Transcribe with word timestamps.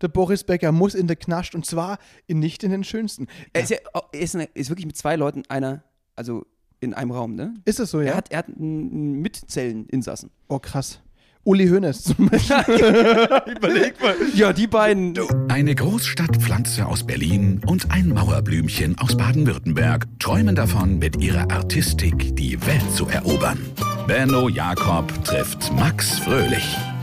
der 0.00 0.08
Boris 0.08 0.44
Becker 0.44 0.72
muss 0.72 0.94
in 0.94 1.06
der 1.06 1.16
Knast 1.16 1.54
und 1.54 1.66
zwar 1.66 1.98
in, 2.26 2.38
nicht 2.38 2.64
in 2.64 2.70
den 2.70 2.84
schönsten. 2.84 3.26
Er 3.52 3.62
ist, 3.62 3.70
ja, 3.70 3.78
er 4.12 4.20
ist, 4.20 4.34
eine, 4.34 4.44
ist 4.54 4.70
wirklich 4.70 4.86
mit 4.86 4.96
zwei 4.96 5.16
Leuten 5.16 5.42
einer, 5.48 5.82
also 6.14 6.44
in 6.80 6.94
einem 6.94 7.10
Raum, 7.10 7.34
ne? 7.34 7.54
Ist 7.64 7.78
das 7.78 7.90
so, 7.90 8.00
ja? 8.00 8.12
Er 8.12 8.16
hat, 8.16 8.30
er 8.30 8.38
hat 8.38 8.48
einen 8.48 9.20
Mitzelleninsassen. 9.20 10.30
oh, 10.48 10.58
krass. 10.58 11.00
Uli 11.46 11.68
Hoeneß 11.68 12.02
zum 12.02 12.28
Beispiel. 12.28 12.56
Überleg 13.56 14.00
mal. 14.00 14.16
Ja, 14.34 14.52
die 14.52 14.66
beiden. 14.66 15.14
Eine 15.48 15.76
Großstadtpflanze 15.76 16.84
aus 16.84 17.06
Berlin 17.06 17.60
und 17.64 17.92
ein 17.92 18.08
Mauerblümchen 18.08 18.98
aus 18.98 19.16
Baden-Württemberg 19.16 20.06
träumen 20.18 20.56
davon, 20.56 20.98
mit 20.98 21.22
ihrer 21.22 21.48
Artistik 21.52 22.34
die 22.34 22.60
Welt 22.66 22.90
zu 22.92 23.06
erobern. 23.06 23.60
Benno 24.08 24.48
Jakob 24.48 25.12
trifft 25.24 25.72
Max 25.72 26.18
Fröhlich. 26.18 26.76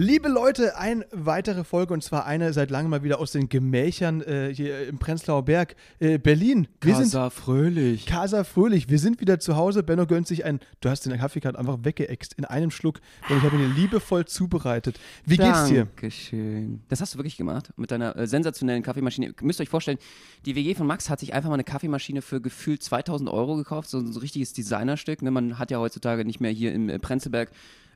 Liebe 0.00 0.28
Leute, 0.28 0.76
eine 0.76 1.04
weitere 1.10 1.64
Folge 1.64 1.92
und 1.92 2.04
zwar 2.04 2.24
eine 2.24 2.52
seit 2.52 2.70
langem 2.70 2.90
mal 2.90 3.02
wieder 3.02 3.18
aus 3.18 3.32
den 3.32 3.48
Gemächern 3.48 4.20
äh, 4.20 4.54
hier 4.54 4.86
im 4.86 4.98
Prenzlauer 5.00 5.44
Berg, 5.44 5.74
äh, 5.98 6.18
Berlin. 6.18 6.68
Wir 6.80 6.94
sind 6.94 7.06
Casa 7.06 7.30
Fröhlich. 7.30 8.06
Casa 8.06 8.44
Fröhlich. 8.44 8.88
Wir 8.88 9.00
sind 9.00 9.20
wieder 9.20 9.40
zu 9.40 9.56
Hause. 9.56 9.82
Benno 9.82 10.06
gönnt 10.06 10.28
sich 10.28 10.44
ein. 10.44 10.60
Du 10.80 10.88
hast 10.88 11.04
den 11.04 11.18
Kaffee 11.18 11.40
gerade 11.40 11.58
einfach 11.58 11.78
weggeext 11.82 12.34
in 12.34 12.44
einem 12.44 12.70
Schluck. 12.70 13.00
Und 13.28 13.38
ich 13.38 13.42
habe 13.42 13.56
ihn 13.56 13.74
liebevoll 13.74 14.24
zubereitet. 14.24 15.00
Wie 15.26 15.36
geht's 15.36 15.64
dir? 15.64 15.86
Dankeschön. 15.86 16.80
Das 16.88 17.00
hast 17.00 17.14
du 17.14 17.18
wirklich 17.18 17.36
gemacht 17.36 17.72
mit 17.76 17.90
deiner 17.90 18.14
äh, 18.16 18.28
sensationellen 18.28 18.84
Kaffeemaschine. 18.84 19.26
Ihr 19.26 19.34
müsst 19.40 19.60
euch 19.60 19.68
vorstellen, 19.68 19.98
die 20.46 20.54
WG 20.54 20.76
von 20.76 20.86
Max 20.86 21.10
hat 21.10 21.18
sich 21.18 21.34
einfach 21.34 21.48
mal 21.48 21.54
eine 21.54 21.64
Kaffeemaschine 21.64 22.22
für 22.22 22.40
gefühlt 22.40 22.84
2000 22.84 23.28
Euro 23.28 23.56
gekauft. 23.56 23.90
So, 23.90 23.98
so 23.98 24.06
ein 24.06 24.22
richtiges 24.22 24.52
Designerstück. 24.52 25.22
Ne? 25.22 25.32
Man 25.32 25.58
hat 25.58 25.72
ja 25.72 25.80
heutzutage 25.80 26.24
nicht 26.24 26.38
mehr 26.38 26.52
hier 26.52 26.72
im 26.72 26.88
äh, 26.88 27.00
Prenzlberg 27.00 27.50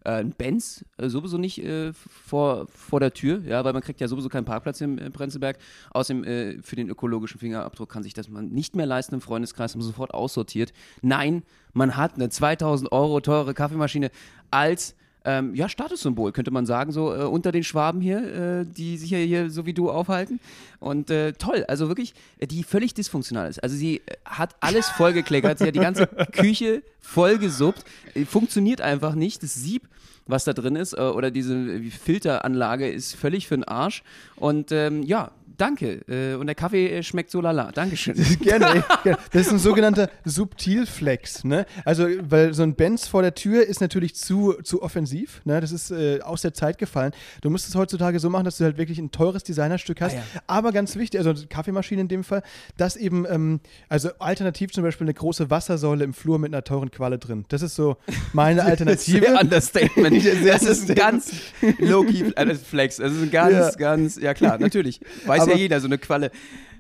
äh, 0.05 0.25
Benz 0.25 0.85
äh, 0.99 1.09
sowieso 1.09 1.39
nicht 1.39 1.63
äh, 1.63 1.93
vor, 1.93 2.67
vor 2.69 3.01
der 3.01 3.13
Tür, 3.13 3.43
ja, 3.45 3.65
weil 3.65 3.73
man 3.73 3.83
kriegt 3.83 4.01
ja 4.01 4.09
sowieso 4.09 4.29
keinen 4.29 4.45
Parkplatz 4.45 4.81
im, 4.81 4.99
im 4.99 5.13
Prenzlberg. 5.13 5.59
Außerdem 5.91 6.25
äh, 6.25 6.63
für 6.63 6.77
den 6.77 6.89
ökologischen 6.89 7.39
Fingerabdruck 7.39 7.89
kann 7.89 8.03
sich 8.03 8.15
das 8.15 8.29
man 8.29 8.49
nicht 8.49 8.77
mehr 8.77 8.87
leisten 8.87 9.17
im 9.17 9.21
Freundeskreis, 9.21 9.75
man 9.75 9.85
sofort 9.85 10.15
aussortiert. 10.15 10.73
Nein, 11.03 11.43
man 11.73 11.97
hat 11.97 12.15
eine 12.15 12.29
2000 12.29 12.93
Euro 12.93 13.21
teure 13.21 13.55
Kaffeemaschine 13.55 14.11
als 14.51 14.95
ähm, 15.25 15.55
ja, 15.55 15.69
Statussymbol, 15.69 16.33
könnte 16.33 16.51
man 16.51 16.67
sagen, 16.67 16.93
so 16.93 17.15
äh, 17.15 17.25
unter 17.25 17.53
den 17.53 17.65
Schwaben 17.65 18.01
hier, 18.01 18.61
äh, 18.61 18.65
die 18.67 18.97
sich 18.97 19.11
ja 19.11 19.19
hier 19.19 19.51
so 19.51 19.67
wie 19.67 19.75
du 19.75 19.91
aufhalten. 19.91 20.41
Und 20.81 21.11
äh, 21.11 21.33
toll, 21.33 21.65
also 21.69 21.89
wirklich, 21.89 22.15
äh, 22.39 22.47
die 22.47 22.65
völlig 22.65 22.95
dysfunktional 22.95 23.49
ist. 23.49 23.63
Also 23.63 23.77
sie 23.77 23.99
äh, 23.99 24.17
hat 24.25 24.57
alles 24.61 24.89
vollgekleckert, 24.89 25.59
sie 25.59 25.67
hat 25.67 25.75
die 25.75 25.81
ganze 25.81 26.07
Küche 26.33 26.83
vollgesuppt, 27.01 27.85
äh, 28.15 28.25
funktioniert 28.25 28.81
einfach 28.81 29.15
nicht. 29.15 29.43
Das 29.43 29.55
Sieb, 29.55 29.89
was 30.27 30.45
da 30.45 30.53
drin 30.53 30.77
ist, 30.77 30.97
oder 30.97 31.33
diese 31.33 31.81
Filteranlage 31.91 32.89
ist 32.89 33.15
völlig 33.15 33.49
für 33.49 33.57
den 33.57 33.65
Arsch. 33.65 34.05
Und 34.37 34.71
ähm, 34.71 35.03
ja, 35.03 35.33
danke. 35.63 36.03
Äh, 36.09 36.35
und 36.35 36.47
der 36.47 36.55
Kaffee 36.55 36.89
äh, 36.89 37.03
schmeckt 37.03 37.31
so 37.31 37.41
lala. 37.41 37.71
Dankeschön. 37.73 38.15
Gerne, 38.41 38.85
gerne. 39.05 39.19
Das 39.31 39.47
ist 39.47 39.53
ein 39.53 39.59
sogenannter 39.59 40.11
Subtilflex, 40.25 41.45
ne? 41.45 41.67
Also, 41.85 42.07
weil 42.29 42.53
so 42.55 42.63
ein 42.63 42.75
Benz 42.75 43.07
vor 43.07 43.23
der 43.23 43.35
Tür 43.35 43.65
ist 43.67 43.81
natürlich 43.81 44.15
zu, 44.17 44.55
zu 44.63 44.83
offensiv, 44.83 45.41
ne? 45.45 45.61
Das 45.61 45.71
ist 45.73 45.91
äh, 45.91 46.21
aus 46.23 46.43
der 46.43 46.53
Zeit 46.53 46.79
gefallen. 46.79 47.13
Du 47.41 47.51
musst 47.51 47.69
es 47.69 47.75
heutzutage 47.75 48.19
so 48.19 48.29
machen, 48.29 48.45
dass 48.45 48.59
du 48.59 48.65
halt 48.65 48.77
wirklich 48.77 48.99
ein 48.99 49.11
teures 49.13 49.45
Designerstück 49.45 50.01
hast. 50.01 50.15
Ah, 50.15 50.23
ja. 50.35 50.41
Aber 50.47 50.73
ganz 50.73 50.97
wichtig, 50.97 51.19
also 51.21 51.31
eine 51.31 51.47
Kaffeemaschine 51.47 52.01
in 52.03 52.09
dem 52.09 52.25
Fall, 52.25 52.43
dass 52.77 52.97
eben, 52.97 53.25
ähm, 53.29 53.61
also 53.89 54.11
alternativ 54.19 54.73
zum 54.73 54.83
Beispiel 54.83 55.05
eine 55.07 55.15
große 55.15 55.51
Wassersäule 55.51 56.05
im 56.05 56.13
Flur 56.13 56.39
mit 56.39 56.53
einer 56.53 56.65
teuren 56.65 56.91
Qualle 56.91 57.19
drin. 57.19 57.45
Das 57.49 57.63
ist 57.63 57.77
so 57.77 57.97
meine 58.33 58.65
Alternative. 58.65 59.27
Sehr 59.27 59.41
Understatement. 59.41 60.23
Sehr 60.23 60.53
das 60.53 60.63
ist 60.65 60.91
ein 60.91 60.97
ganz 60.97 61.33
low-key 61.79 62.33
äh, 62.35 62.55
Flex. 62.57 62.97
Das 62.97 63.13
ist 63.13 63.23
ein 63.23 63.31
ganz, 63.31 63.53
Ja. 63.53 63.71
ganz, 63.71 64.17
ja 64.21 64.35
klar, 64.35 64.59
natürlich. 64.59 65.01
Weiß 65.27 65.52
Ja 65.53 65.59
jeder, 65.59 65.81
so 65.81 65.87
eine 65.87 65.99
Qualle. 65.99 66.31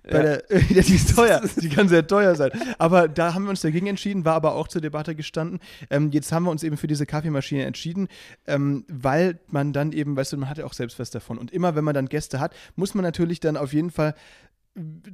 Bei 0.04 0.20
der, 0.20 0.44
ja, 0.70 0.82
die 0.82 0.94
ist 0.96 1.14
teuer. 1.16 1.40
Die 1.60 1.68
kann 1.68 1.88
sehr 1.88 2.06
teuer 2.06 2.34
sein. 2.34 2.50
Aber 2.78 3.06
da 3.08 3.34
haben 3.34 3.44
wir 3.44 3.50
uns 3.50 3.60
dagegen 3.60 3.86
entschieden, 3.86 4.24
war 4.24 4.34
aber 4.34 4.54
auch 4.56 4.66
zur 4.68 4.80
Debatte 4.80 5.14
gestanden. 5.14 5.60
Ähm, 5.90 6.10
jetzt 6.10 6.32
haben 6.32 6.44
wir 6.44 6.50
uns 6.50 6.64
eben 6.64 6.76
für 6.76 6.88
diese 6.88 7.06
Kaffeemaschine 7.06 7.64
entschieden, 7.64 8.08
ähm, 8.46 8.84
weil 8.88 9.38
man 9.46 9.72
dann 9.72 9.92
eben, 9.92 10.16
weißt 10.16 10.32
du, 10.32 10.36
man 10.38 10.48
hat 10.48 10.58
ja 10.58 10.64
auch 10.64 10.72
selbst 10.72 10.98
was 10.98 11.10
davon. 11.10 11.38
Und 11.38 11.52
immer, 11.52 11.76
wenn 11.76 11.84
man 11.84 11.94
dann 11.94 12.08
Gäste 12.08 12.40
hat, 12.40 12.54
muss 12.74 12.94
man 12.94 13.04
natürlich 13.04 13.38
dann 13.38 13.56
auf 13.56 13.72
jeden 13.72 13.90
Fall 13.90 14.14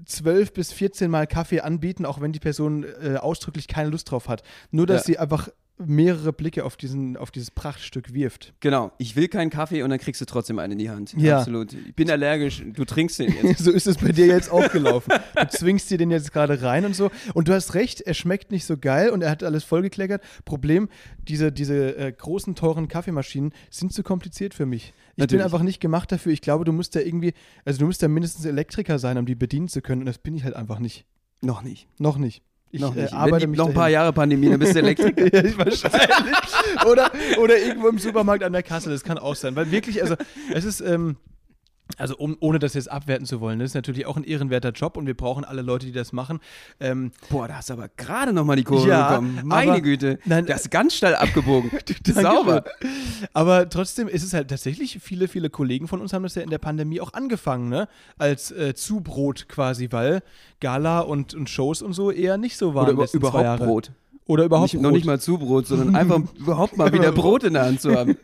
zwölf 0.07 0.53
bis 0.53 0.73
14 0.73 1.11
Mal 1.11 1.27
Kaffee 1.27 1.61
anbieten, 1.61 2.07
auch 2.07 2.21
wenn 2.21 2.33
die 2.33 2.39
Person 2.39 2.85
äh, 3.03 3.17
ausdrücklich 3.17 3.67
keine 3.69 3.91
Lust 3.91 4.11
drauf 4.11 4.29
hat. 4.29 4.43
Nur, 4.71 4.87
dass 4.87 5.03
Ja. 5.03 5.07
sie 5.07 5.19
einfach 5.19 5.49
mehrere 5.79 6.33
Blicke 6.33 6.65
auf, 6.65 6.77
diesen, 6.77 7.17
auf 7.17 7.31
dieses 7.31 7.51
Prachtstück 7.51 8.13
wirft. 8.13 8.55
Genau, 8.61 8.93
ich 8.99 9.17
will 9.17 9.29
keinen 9.29 9.51
Kaffee 9.51 9.83
und 9.83 9.91
dann 9.91 9.99
kriegst 9.99 10.21
du 10.21 10.25
trotzdem 10.25 10.59
einen 10.59 10.73
in 10.73 10.79
die 10.79 10.91
Hand. 10.91 11.15
Ja. 11.17 11.39
Absolut. 11.39 11.73
Ich 11.73 11.95
bin 11.95 12.11
allergisch, 12.11 12.63
du 12.65 12.85
trinkst 12.85 13.19
den 13.19 13.35
jetzt. 13.43 13.59
so 13.65 13.71
ist 13.71 13.87
es 13.87 13.99
bei 13.99 14.13
dir 14.13 14.27
jetzt 14.27 14.51
auch 14.51 14.71
gelaufen. 14.73 15.13
Du 15.35 15.49
zwingst 15.49 15.91
dir 15.91 15.99
den 15.99 16.11
jetzt 16.11 16.33
gerade 16.33 16.61
rein 16.63 16.85
und 16.85 16.95
so. 16.95 17.11
Und 17.35 17.49
du 17.49 17.55
hast 17.55 17.75
recht, 17.75 18.01
er 18.01 18.15
schmeckt 18.15 18.51
nicht 18.51 18.65
so 18.65 18.77
geil 18.77 19.11
und 19.11 19.23
er 19.23 19.31
hat 19.31 19.43
alles 19.43 19.65
vollgekleckert. 19.65 20.23
Problem, 20.45 20.89
diese, 21.29 21.53
diese 21.53 21.97
äh, 21.97 22.13
großen, 22.13 22.55
teuren 22.55 22.89
Kaffeemaschinen 22.89 23.53
sind 23.71 23.93
zu 23.93 24.03
kompliziert 24.03 24.55
für 24.55 24.67
mich. 24.67 24.93
Ich 25.13 25.19
Natürlich. 25.19 25.41
bin 25.41 25.45
einfach 25.45 25.63
nicht 25.63 25.81
gemacht 25.81 26.13
dafür. 26.13 26.33
Ich 26.33 26.43
glaube, 26.43 26.65
du 26.65 26.73
musst 26.73 26.95
ja 26.95 27.01
irgendwie, 27.01 27.35
also 27.65 27.81
du 27.81 27.87
musst 27.87 28.03
ja 28.03 28.09
mindestens 28.09 28.45
Elektriker 28.45 28.99
sein, 28.99 29.19
um 29.19 29.27
die 29.27 29.35
bedienen 29.35 29.69
zu 29.69 29.83
können. 29.83 30.03
Und 30.03 30.07
das 30.07 30.19
bin 30.19 30.35
ich 30.35 30.45
halt 30.45 30.55
einfach 30.55 30.79
nicht. 30.79 31.07
Noch 31.41 31.63
nicht. 31.63 31.89
Noch 31.99 32.19
nicht. 32.19 32.43
Ich 32.71 32.81
noch 32.81 32.95
nicht. 32.95 33.13
Äh, 33.13 33.17
arbeite 33.17 33.43
Wenn 33.43 33.51
mich 33.51 33.59
noch 33.59 33.69
ein 33.69 33.75
paar. 33.75 33.89
Jahre 33.89 34.13
Pandemie, 34.13 34.51
dann 34.51 34.59
bist 34.59 34.75
du 34.75 34.81
Elektriker. 34.81 35.25
ja, 35.35 35.45
ich 35.45 35.57
wahrscheinlich. 35.57 36.87
oder, 36.87 37.11
oder 37.41 37.59
irgendwo 37.59 37.89
im 37.89 37.99
Supermarkt 37.99 38.45
an 38.45 38.53
der 38.53 38.63
Kasse, 38.63 38.91
das 38.91 39.03
kann 39.03 39.19
auch 39.19 39.35
sein. 39.35 39.57
Weil 39.57 39.71
wirklich, 39.71 40.03
also 40.03 40.15
es 40.53 40.65
ist, 40.65 40.81
ähm, 40.81 41.17
also 41.97 42.17
um, 42.17 42.37
ohne 42.41 42.59
das 42.59 42.75
jetzt 42.75 42.91
abwerten 42.91 43.27
zu 43.27 43.41
wollen, 43.41 43.59
das 43.59 43.71
ist 43.71 43.75
natürlich 43.75 44.07
auch 44.07 44.17
ein 44.17 44.25
ehrenwerter 44.25 44.71
Job 44.73 44.97
und 44.97 45.07
wir 45.07 45.15
brauchen 45.17 45.45
alle 45.45 45.63
Leute, 45.63 45.87
die 45.87 45.93
das 45.93 46.13
machen. 46.13 46.39
Ähm, 46.81 47.13
Boah, 47.31 47.49
da 47.49 47.55
hast 47.57 47.71
du 47.71 47.75
aber 47.75 47.89
gerade 47.97 48.33
noch 48.33 48.45
mal 48.45 48.57
die 48.57 48.65
Kurve 48.65 48.89
Ja, 48.89 49.09
bekommen. 49.09 49.41
Meine 49.45 49.73
aber- 49.73 49.81
Güte. 49.81 50.19
Nein, 50.27 50.47
das 50.47 50.63
ist 50.63 50.71
ganz 50.71 50.95
steil 50.95 51.15
abgebogen. 51.17 51.71
Sauber. 52.07 52.65
Aber 53.33 53.69
trotzdem 53.69 54.07
ist 54.09 54.23
es 54.23 54.33
halt 54.35 54.49
tatsächlich, 54.49 54.99
viele, 55.01 55.29
viele 55.29 55.51
Kollegen 55.51 55.89
von 55.89 56.01
uns 56.01 56.13
haben 56.13 56.23
das 56.23 56.35
ja 56.35 56.43
in 56.43 56.51
der 56.51 56.59
Pandemie 56.59 57.01
auch 57.01 57.13
angefangen, 57.15 57.69
ne? 57.69 57.89
Als 58.19 58.51
äh, 58.51 58.75
Zubrot 58.75 59.49
quasi, 59.49 59.89
weil 59.91 60.21
Gala 60.61 61.01
und, 61.01 61.35
und 61.35 61.49
Shows 61.49 61.83
und 61.83 61.93
so 61.95 62.11
eher 62.11 62.37
nicht 62.37 62.57
so 62.59 62.75
waren. 62.75 62.85
Oder 62.85 62.93
über, 62.93 63.07
überhaupt. 63.13 63.61
Brot. 63.63 63.93
Oder 64.29 64.45
überhaupt 64.45 64.75
Nicht, 64.75 64.83
noch 64.83 64.91
nicht 64.91 65.03
Brot. 65.03 65.07
mal 65.07 65.21
Zubrot, 65.21 65.67
sondern 65.67 65.97
einfach 65.97 66.21
überhaupt 66.39 66.77
mal 66.77 66.93
wieder 66.93 67.11
Brot 67.13 67.43
in 67.45 67.55
der 67.55 67.65
Hand 67.65 67.81
zu 67.81 67.93
haben. 67.95 68.17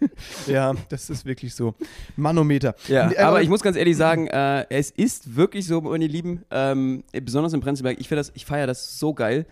Ja, 0.46 0.74
das 0.90 1.08
ist 1.10 1.24
wirklich 1.24 1.54
so. 1.54 1.74
Manometer. 2.14 2.74
Ja, 2.88 3.10
Äh, 3.10 3.18
aber 3.18 3.42
ich 3.42 3.48
muss 3.48 3.62
ganz 3.62 3.76
ehrlich 3.76 3.96
sagen, 3.96 4.26
äh, 4.28 4.66
es 4.68 4.90
ist 4.90 5.34
wirklich 5.34 5.66
so, 5.66 5.80
meine 5.80 6.06
Lieben, 6.06 6.44
ähm, 6.50 7.04
besonders 7.22 7.52
in 7.54 7.60
Prenzlberg, 7.60 7.98
ich, 7.98 8.08
das- 8.08 8.32
ich 8.34 8.44
feiere 8.44 8.66
das 8.66 8.98
so 8.98 9.14
geil. 9.14 9.46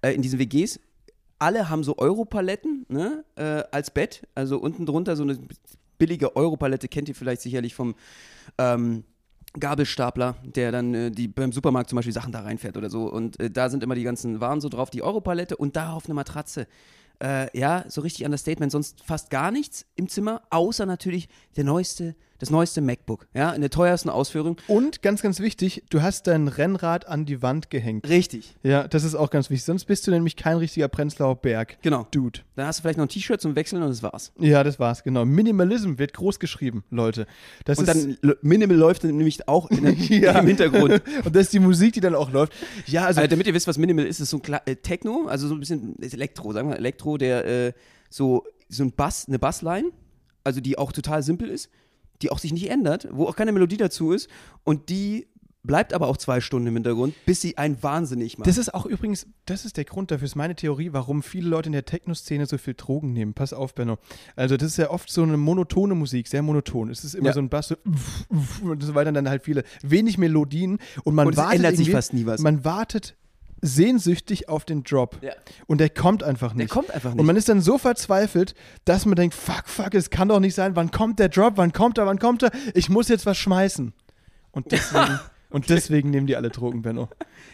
Äh, 0.00 0.12
in 0.14 0.22
diesen 0.22 0.38
WGs, 0.38 0.80
alle 1.38 1.68
haben 1.68 1.84
so 1.84 1.98
Europaletten 1.98 2.86
ne, 2.88 3.22
äh, 3.36 3.62
als 3.70 3.90
Bett, 3.90 4.26
also 4.34 4.58
unten 4.58 4.86
drunter 4.86 5.14
so 5.14 5.22
eine 5.24 5.38
billige 5.98 6.34
Europalette, 6.36 6.88
kennt 6.88 7.08
ihr 7.10 7.14
vielleicht 7.14 7.42
sicherlich 7.42 7.74
vom 7.74 7.94
ähm, 8.56 9.04
Gabelstapler, 9.58 10.36
der 10.42 10.72
dann 10.72 10.94
äh, 10.94 11.10
die 11.10 11.28
beim 11.28 11.52
Supermarkt 11.52 11.90
zum 11.90 11.96
Beispiel 11.96 12.12
Sachen 12.12 12.32
da 12.32 12.40
reinfährt 12.40 12.76
oder 12.76 12.90
so. 12.90 13.10
Und 13.10 13.40
äh, 13.40 13.50
da 13.50 13.70
sind 13.70 13.82
immer 13.82 13.94
die 13.94 14.02
ganzen 14.02 14.40
Waren 14.40 14.60
so 14.60 14.68
drauf, 14.68 14.90
die 14.90 15.02
Europalette 15.02 15.56
und 15.56 15.76
darauf 15.76 16.04
eine 16.06 16.14
Matratze. 16.14 16.66
Äh, 17.22 17.56
ja, 17.58 17.84
so 17.88 18.00
richtig 18.00 18.24
Understatement, 18.24 18.70
sonst 18.70 19.02
fast 19.04 19.30
gar 19.30 19.50
nichts 19.50 19.86
im 19.96 20.08
Zimmer, 20.08 20.42
außer 20.50 20.86
natürlich 20.86 21.28
der 21.56 21.64
neueste, 21.64 22.14
das 22.38 22.50
neueste 22.50 22.80
MacBook, 22.80 23.26
ja, 23.34 23.52
in 23.52 23.60
der 23.60 23.70
teuersten 23.70 24.08
Ausführung. 24.10 24.56
Und 24.68 25.02
ganz, 25.02 25.22
ganz 25.22 25.40
wichtig, 25.40 25.82
du 25.90 26.02
hast 26.02 26.26
dein 26.28 26.46
Rennrad 26.48 27.06
an 27.08 27.24
die 27.26 27.42
Wand 27.42 27.68
gehängt. 27.70 28.08
Richtig, 28.08 28.54
Ja, 28.62 28.86
das 28.86 29.02
ist 29.04 29.14
auch 29.16 29.30
ganz 29.30 29.50
wichtig. 29.50 29.64
Sonst 29.64 29.86
bist 29.86 30.06
du 30.06 30.10
nämlich 30.10 30.36
kein 30.36 30.56
richtiger 30.56 30.88
Prenzlauer 30.88 31.36
Berg. 31.36 31.78
genau. 31.82 32.06
Dude. 32.10 32.40
Dann 32.56 32.66
hast 32.66 32.78
du 32.78 32.82
vielleicht 32.82 32.98
noch 32.98 33.06
ein 33.06 33.08
T-Shirt 33.08 33.40
zum 33.40 33.56
Wechseln 33.56 33.82
und 33.82 33.88
das 33.90 34.02
war's. 34.02 34.32
Ja, 34.38 34.62
das 34.64 34.78
war's, 34.78 35.02
genau. 35.02 35.24
Minimalism 35.24 35.98
wird 35.98 36.12
groß 36.14 36.38
geschrieben, 36.38 36.84
Leute. 36.90 37.26
Das 37.64 37.78
Und 37.78 37.88
ist, 37.88 38.18
dann 38.22 38.34
Minimal 38.42 38.76
läuft 38.76 39.04
dann 39.04 39.16
nämlich 39.16 39.48
auch 39.48 39.68
der, 39.68 39.92
Ja. 40.08 40.38
im 40.38 40.46
Hintergrund. 40.46 41.02
und 41.24 41.34
das 41.36 41.44
ist 41.44 41.52
die 41.52 41.58
Musik, 41.60 41.92
die 41.94 42.00
dann 42.00 42.14
auch 42.14 42.30
läuft. 42.32 42.52
Ja, 42.86 43.04
also, 43.06 43.20
Also, 43.20 43.30
damit 43.30 43.46
ihr 43.46 43.54
wisst, 43.54 43.66
was 43.66 43.78
Minimal 43.78 44.06
ist, 44.06 44.20
ist 44.20 44.30
so 44.30 44.40
ein 44.44 44.58
äh, 44.66 44.76
Techno, 44.76 45.26
also 45.26 45.48
so 45.48 45.54
ein 45.54 45.60
bisschen 45.60 46.00
Elektro, 46.00 46.52
sagen 46.52 46.68
wir 46.68 46.76
Elektro, 46.76 47.16
der 47.18 47.44
äh, 47.46 47.72
so, 48.10 48.44
so 48.68 48.84
ein 48.84 48.92
Bass, 48.92 49.26
eine 49.28 49.38
Bassline, 49.38 49.90
also 50.44 50.60
die 50.60 50.78
auch 50.78 50.92
total 50.92 51.22
simpel 51.22 51.48
ist, 51.48 51.68
die 52.22 52.30
auch 52.30 52.38
sich 52.38 52.52
nicht 52.52 52.70
ändert, 52.70 53.08
wo 53.10 53.26
auch 53.26 53.36
keine 53.36 53.52
Melodie 53.52 53.76
dazu 53.76 54.12
ist 54.12 54.28
und 54.64 54.88
die 54.88 55.28
bleibt 55.64 55.92
aber 55.92 56.06
auch 56.06 56.16
zwei 56.16 56.40
Stunden 56.40 56.68
im 56.68 56.74
Hintergrund, 56.74 57.14
bis 57.26 57.42
sie 57.42 57.58
einen 57.58 57.82
wahnsinnig 57.82 58.38
macht. 58.38 58.48
Das 58.48 58.56
ist 58.56 58.72
auch 58.72 58.86
übrigens, 58.86 59.26
das 59.44 59.64
ist 59.66 59.76
der 59.76 59.84
Grund 59.84 60.10
dafür, 60.10 60.24
ist 60.24 60.36
meine 60.36 60.54
Theorie, 60.54 60.92
warum 60.92 61.22
viele 61.22 61.48
Leute 61.48 61.66
in 61.66 61.72
der 61.72 61.84
Techno-Szene 61.84 62.46
so 62.46 62.56
viel 62.56 62.72
Drogen 62.74 63.12
nehmen. 63.12 63.34
Pass 63.34 63.52
auf, 63.52 63.74
Benno. 63.74 63.98
Also, 64.34 64.56
das 64.56 64.68
ist 64.68 64.76
ja 64.78 64.88
oft 64.88 65.10
so 65.10 65.22
eine 65.22 65.36
monotone 65.36 65.94
Musik, 65.94 66.28
sehr 66.28 66.42
monoton. 66.42 66.88
Es 66.90 67.04
ist 67.04 67.14
immer 67.14 67.26
Ja. 67.28 67.32
so 67.34 67.40
ein 67.40 67.50
Bass, 67.50 67.68
so 67.68 67.76
und 68.62 68.82
so 68.82 68.94
weiter, 68.94 69.12
dann 69.12 69.28
halt 69.28 69.42
viele, 69.42 69.62
wenig 69.82 70.16
Melodien 70.16 70.78
und 71.04 71.14
man 71.14 71.26
Und 71.26 71.32
es 71.34 71.38
wartet. 71.38 71.56
ändert 71.56 71.76
sich 71.76 71.90
fast 71.90 72.14
nie 72.14 72.24
was. 72.24 72.40
Man 72.40 72.64
wartet 72.64 73.16
sehnsüchtig 73.60 74.48
auf 74.48 74.64
den 74.64 74.84
Drop. 74.84 75.18
Ja. 75.22 75.32
Und 75.66 75.78
der 75.78 75.90
kommt 75.90 76.22
einfach 76.22 76.54
nicht. 76.54 76.70
Der 76.70 76.74
kommt 76.74 76.90
einfach 76.90 77.10
nicht. 77.10 77.20
Und 77.20 77.26
man 77.26 77.36
ist 77.36 77.48
dann 77.48 77.60
so 77.60 77.78
verzweifelt, 77.78 78.54
dass 78.84 79.06
man 79.06 79.16
denkt, 79.16 79.34
fuck, 79.34 79.64
fuck, 79.66 79.94
es 79.94 80.10
kann 80.10 80.28
doch 80.28 80.40
nicht 80.40 80.54
sein. 80.54 80.76
Wann 80.76 80.90
kommt 80.90 81.18
der 81.18 81.28
Drop? 81.28 81.54
Wann 81.56 81.72
kommt 81.72 81.98
er? 81.98 82.06
Wann 82.06 82.18
kommt 82.18 82.42
er? 82.42 82.50
Ich 82.74 82.88
muss 82.88 83.08
jetzt 83.08 83.26
was 83.26 83.36
schmeißen. 83.36 83.92
Und 84.52 84.72
deswegen, 84.72 85.18
und 85.50 85.70
deswegen 85.70 86.10
nehmen 86.10 86.26
die 86.26 86.36
alle 86.36 86.50
Drogen, 86.50 86.82
Benno. 86.82 87.08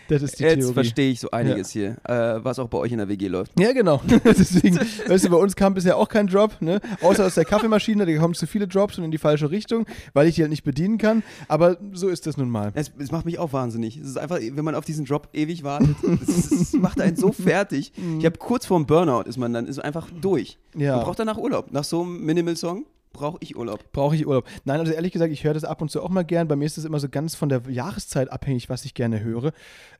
Das 0.09 0.23
ist 0.23 0.39
die 0.39 0.43
Jetzt 0.43 0.59
Theorie. 0.61 0.75
verstehe 0.75 1.11
ich 1.13 1.21
so 1.21 1.31
einiges 1.31 1.71
hier, 1.71 1.97
äh, 2.05 2.45
was 2.45 2.59
auch 2.59 2.69
bei 2.69 2.79
euch 2.79 2.93
in 2.93 2.99
der 2.99 3.09
WG 3.09 3.29
läuft. 3.29 3.59
Ja, 3.59 3.73
genau. 3.73 4.03
Deswegen, 4.25 4.79
weißt 5.07 5.25
du, 5.25 5.31
bei 5.31 5.37
uns 5.37 5.55
kam 5.57 5.75
bisher 5.75 5.97
auch 5.97 6.09
kein 6.09 6.27
Drop, 6.27 6.61
ne? 6.61 6.81
Außer 7.01 7.25
aus 7.25 7.35
der 7.37 7.45
Kaffeemaschine, 7.45 8.05
da 8.05 8.17
kommen 8.19 8.35
zu 8.35 8.47
viele 8.47 8.67
Drops 8.67 8.99
und 8.99 9.05
in 9.05 9.11
die 9.11 9.19
falsche 9.19 9.51
Richtung, 9.51 9.87
weil 10.13 10.27
ich 10.27 10.35
die 10.35 10.43
halt 10.43 10.51
nicht 10.51 10.65
bedienen 10.65 10.99
kann. 10.99 11.23
Aber 11.49 11.79
so 11.93 12.09
ist 12.09 12.27
das 12.27 12.37
nun 12.37 12.51
mal. 12.51 12.73
Es, 12.75 12.93
es 12.99 13.13
macht 13.13 13.25
mich 13.25 13.39
auch 13.39 13.53
wahnsinnig. 13.53 13.97
Es 13.97 14.09
ist 14.09 14.19
einfach, 14.19 14.39
wenn 14.41 14.65
man 14.65 14.75
auf 14.75 14.85
diesen 14.85 15.05
Drop 15.05 15.29
ewig 15.33 15.63
wartet, 15.63 15.97
es, 16.23 16.51
es 16.51 16.73
macht 16.75 17.01
einen 17.01 17.17
so 17.17 17.33
fertig. 17.33 17.93
Ich 18.19 18.27
habe 18.27 18.39
kurz 18.39 18.67
vorm 18.67 18.87
Burnout 18.87 19.23
ist 19.23 19.39
man 19.39 19.53
dann, 19.53 19.67
ist 19.67 19.79
einfach 19.79 20.09
durch. 20.21 20.59
Ja. 20.77 20.97
Man 20.97 21.05
braucht 21.05 21.19
danach 21.19 21.39
Urlaub. 21.39 21.73
Nach 21.73 21.85
so 21.85 22.03
einem 22.03 22.25
Minimal-Song 22.25 22.85
brauche 23.15 23.39
ich 23.41 23.57
Urlaub. 23.57 23.91
Brauche 23.93 24.15
ich 24.15 24.27
Urlaub? 24.27 24.47
Nein, 24.65 24.81
also 24.81 24.93
ehrlich 24.93 25.13
gesagt, 25.13 25.33
ich 25.33 25.45
höre 25.45 25.55
das 25.55 25.65
ab 25.65 25.81
und 25.81 25.91
zu 25.91 26.03
auch 26.03 26.11
mal 26.11 26.25
gern. 26.25 26.47
Bei 26.49 26.57
mir 26.57 26.67
ist 26.67 26.77
es 26.77 26.85
immer 26.85 27.01
so 27.01 27.09
ganz 27.09 27.35
von 27.35 27.49
der 27.49 27.63
Jahreszeit 27.69 28.31
abhängig, 28.31 28.69
was 28.69 28.85
ich 28.85 28.93
gerne 28.93 29.25
höre. 29.25 29.53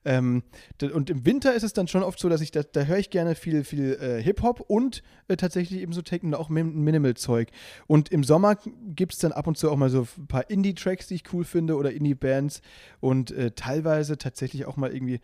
Ähm, 0.05 0.43
und 0.93 1.09
im 1.09 1.25
Winter 1.25 1.55
ist 1.55 1.63
es 1.63 1.73
dann 1.73 1.89
schon 1.89 2.03
oft 2.03 2.19
so, 2.19 2.29
dass 2.29 2.43
ich, 2.43 2.51
da, 2.51 2.63
da 2.63 2.83
höre 2.83 2.99
ich 2.99 3.09
gerne 3.09 3.35
viel, 3.35 3.65
viel 3.65 3.95
äh, 3.95 4.23
Hip-Hop 4.23 4.61
und 4.61 5.03
äh, 5.29 5.37
tatsächlich 5.37 5.81
eben 5.81 5.95
so 5.95 6.03
Techno 6.03 6.37
auch 6.37 6.51
Min 6.51 6.85
Minimal-Zeug. 6.85 7.49
Und 7.87 8.11
im 8.11 8.25
Sommer 8.25 8.59
gibt 8.95 9.15
es 9.15 9.21
dann 9.21 9.33
ab 9.33 9.47
und 9.47 9.57
zu 9.57 9.71
auch 9.71 9.77
mal 9.77 9.89
so 9.89 10.07
ein 10.19 10.27
paar 10.27 10.51
Indie-Tracks, 10.51 11.07
die 11.07 11.15
ich 11.15 11.33
cool 11.33 11.45
finde 11.45 11.77
oder 11.77 11.93
Indie-Bands 11.93 12.61
und 13.01 13.31
äh, 13.31 13.53
teilweise 13.53 14.19
tatsächlich 14.19 14.67
auch 14.67 14.77
mal 14.77 14.93
irgendwie 14.93 15.21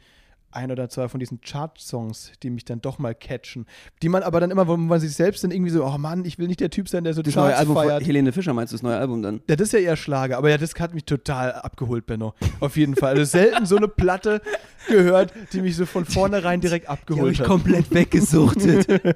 ein 0.53 0.71
oder 0.73 0.89
zwei 0.89 1.09
von 1.09 1.21
diesen 1.21 1.41
Chart-Songs, 1.41 2.33
die 2.43 2.51
mich 2.51 2.65
dann 2.65 2.81
doch 2.81 2.99
mal 2.99 3.15
catchen. 3.15 3.67
Die 4.03 4.09
man 4.09 4.23
aber 4.23 4.41
dann 4.41 4.51
immer, 4.51 4.67
wo 4.69 4.77
man 4.77 5.01
sich 5.01 5.13
selbst 5.15 5.45
dann 5.45 5.51
irgendwie 5.51 5.71
so, 5.71 5.85
oh 5.85 5.99
Mann, 5.99 6.25
ich 6.25 6.39
will 6.39 6.49
nicht 6.49 6.61
der 6.61 6.71
Typ 6.71 6.89
sein, 6.89 7.05
der 7.05 7.15
so 7.15 7.23
Das 7.23 7.35
neue 7.35 7.47
Charts 7.49 7.61
Album 7.61 7.75
feiert. 7.77 7.99
von 7.99 8.05
Helene 8.07 8.33
Fischer 8.33 8.53
meinst 8.55 8.73
du 8.73 8.77
das 8.77 8.83
neue 8.83 8.97
Album 8.97 9.23
dann? 9.23 9.41
Ja, 9.49 9.57
das 9.57 9.69
ist 9.69 9.73
ja 9.73 9.79
eher 9.81 9.97
Schlager, 9.97 10.39
aber 10.39 10.51
ja, 10.51 10.59
das 10.59 10.75
hat 10.79 10.95
mich 10.95 11.05
total 11.05 11.53
abgeholt, 11.53 12.07
Benno. 12.07 12.35
Auf 12.61 12.77
jeden 12.77 12.97
Fall. 12.97 13.11
Also 13.11 13.25
selten 13.25 13.67
so 13.67 13.77
eine 13.77 13.89
Platte 13.89 14.41
gehört, 14.89 15.33
die 15.53 15.61
mich 15.63 15.77
so 15.77 15.87
von 15.87 16.05
vornherein 16.05 16.61
direkt 16.61 16.89
abgeholt 16.89 17.39
hat. 17.41 17.47
komplett 17.47 17.93
weggesuchtet. 17.93 18.87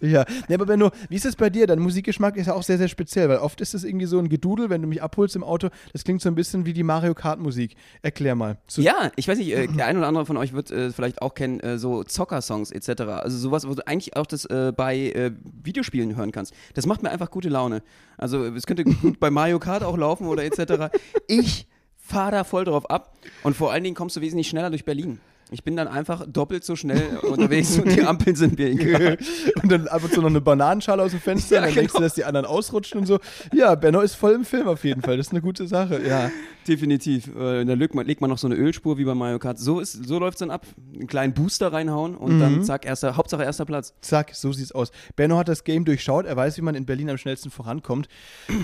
Ja. 0.00 0.24
Nee, 0.48 0.54
aber 0.54 0.66
Benno, 0.66 0.90
wie 1.08 1.16
ist 1.16 1.24
es 1.26 1.36
bei 1.36 1.50
dir? 1.50 1.66
Dein 1.66 1.78
Musikgeschmack 1.78 2.36
ist 2.36 2.46
ja 2.46 2.54
auch 2.54 2.62
sehr, 2.62 2.78
sehr 2.78 2.88
speziell, 2.88 3.28
weil 3.28 3.38
oft 3.38 3.60
ist 3.60 3.74
es 3.74 3.84
irgendwie 3.84 4.06
so 4.06 4.18
ein 4.18 4.28
Gedudel, 4.28 4.70
wenn 4.70 4.82
du 4.82 4.88
mich 4.88 5.02
abholst 5.02 5.36
im 5.36 5.44
Auto. 5.44 5.68
Das 5.92 6.04
klingt 6.04 6.20
so 6.22 6.28
ein 6.28 6.34
bisschen 6.34 6.66
wie 6.66 6.72
die 6.72 6.82
Mario 6.82 7.14
Kart 7.14 7.40
Musik. 7.40 7.76
Erklär 8.02 8.34
mal. 8.34 8.58
So, 8.66 8.82
ja, 8.82 9.10
ich 9.16 9.28
weiß 9.28 9.38
nicht, 9.38 9.52
äh, 9.52 9.66
der 9.66 9.86
ein 9.86 9.96
oder 9.96 10.06
andere 10.08 10.15
von 10.24 10.38
euch 10.38 10.54
wird 10.54 10.70
äh, 10.70 10.90
vielleicht 10.90 11.20
auch 11.20 11.34
kennen, 11.34 11.60
äh, 11.60 11.76
so 11.76 12.02
Zocker-Songs 12.04 12.70
etc. 12.70 13.02
Also 13.02 13.36
sowas, 13.36 13.68
wo 13.68 13.74
du 13.74 13.86
eigentlich 13.86 14.16
auch 14.16 14.26
das 14.26 14.46
äh, 14.46 14.72
bei 14.74 14.96
äh, 14.96 15.32
Videospielen 15.62 16.16
hören 16.16 16.32
kannst. 16.32 16.54
Das 16.74 16.86
macht 16.86 17.02
mir 17.02 17.10
einfach 17.10 17.30
gute 17.30 17.48
Laune. 17.50 17.82
Also 18.16 18.44
es 18.46 18.66
könnte 18.66 18.84
gut 18.84 19.20
bei 19.20 19.30
Mario 19.30 19.58
Kart 19.58 19.82
auch 19.82 19.98
laufen 19.98 20.26
oder 20.28 20.44
etc. 20.44 20.94
Ich 21.28 21.66
fahre 21.98 22.30
da 22.30 22.44
voll 22.44 22.64
drauf 22.64 22.88
ab 22.88 23.14
und 23.42 23.54
vor 23.56 23.72
allen 23.72 23.84
Dingen 23.84 23.96
kommst 23.96 24.16
du 24.16 24.20
wesentlich 24.20 24.48
schneller 24.48 24.70
durch 24.70 24.84
Berlin. 24.84 25.20
Ich 25.50 25.62
bin 25.62 25.76
dann 25.76 25.86
einfach 25.86 26.24
doppelt 26.26 26.64
so 26.64 26.74
schnell 26.74 27.18
unterwegs 27.22 27.78
und 27.78 27.94
die 27.94 28.02
Ampeln 28.02 28.34
sind 28.34 28.58
mir 28.58 28.68
egal. 28.68 29.16
Und 29.62 29.70
dann 29.70 29.86
ab 29.86 30.02
und 30.02 30.12
zu 30.12 30.20
noch 30.20 30.28
eine 30.28 30.40
Bananenschale 30.40 31.02
aus 31.02 31.12
dem 31.12 31.20
Fenster, 31.20 31.56
Ja, 31.56 31.60
und 31.62 31.68
dann 31.68 31.74
denkst 31.74 31.92
du, 31.92 31.98
genau. 31.98 32.06
dass 32.06 32.14
die 32.14 32.24
anderen 32.24 32.46
ausrutschen 32.46 33.00
und 33.00 33.06
so. 33.06 33.20
Ja, 33.52 33.74
Benno 33.76 34.00
ist 34.00 34.14
voll 34.14 34.32
im 34.32 34.44
Film 34.44 34.66
auf 34.66 34.82
jeden 34.82 35.02
Fall. 35.02 35.16
Das 35.16 35.28
ist 35.28 35.32
eine 35.32 35.42
gute 35.42 35.68
Sache, 35.68 36.00
ja. 36.06 36.30
Definitiv. 36.66 37.28
Äh, 37.36 37.64
da 37.64 37.74
legt 37.74 37.94
man, 37.94 38.06
legt 38.06 38.20
man 38.20 38.30
noch 38.30 38.38
so 38.38 38.46
eine 38.46 38.56
Ölspur 38.56 38.98
wie 38.98 39.04
bei 39.04 39.14
Mario 39.14 39.38
Kart. 39.38 39.58
So, 39.58 39.80
ist- 39.80 39.92
so 40.06 40.18
läuft 40.18 40.36
es 40.36 40.38
dann 40.40 40.50
ab. 40.50 40.66
Einen 40.94 41.06
kleinen 41.06 41.32
Booster 41.34 41.72
reinhauen 41.72 42.16
und 42.16 42.40
dann 42.40 42.64
zack, 42.64 42.84
erster, 42.84 43.16
Hauptsache 43.16 43.42
erster 43.44 43.64
Platz. 43.64 43.94
Zack, 44.00 44.34
so 44.34 44.52
sieht's 44.52 44.72
aus. 44.72 44.90
Benno 45.14 45.36
hat 45.38 45.48
das 45.48 45.64
Game 45.64 45.84
durchschaut, 45.84 46.26
er 46.26 46.36
weiß, 46.36 46.56
wie 46.56 46.62
man 46.62 46.74
in 46.74 46.86
Berlin 46.86 47.08
am 47.10 47.18
schnellsten 47.18 47.50
vorankommt. 47.50 48.08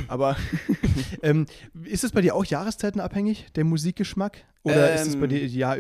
Aber 0.09 0.37
ähm, 1.23 1.47
ist 1.85 2.05
es 2.05 2.13
bei 2.13 2.21
dir 2.21 2.35
auch 2.35 2.45
jahreszeitenabhängig, 2.45 3.47
der 3.55 3.65
Musikgeschmack? 3.65 4.45
Oder 4.65 4.95
ist 4.95 5.07
es 5.09 5.17
bei 5.17 5.25
Ähm. 5.25 5.29
dir 5.31 5.47
Jahr, 5.47 5.77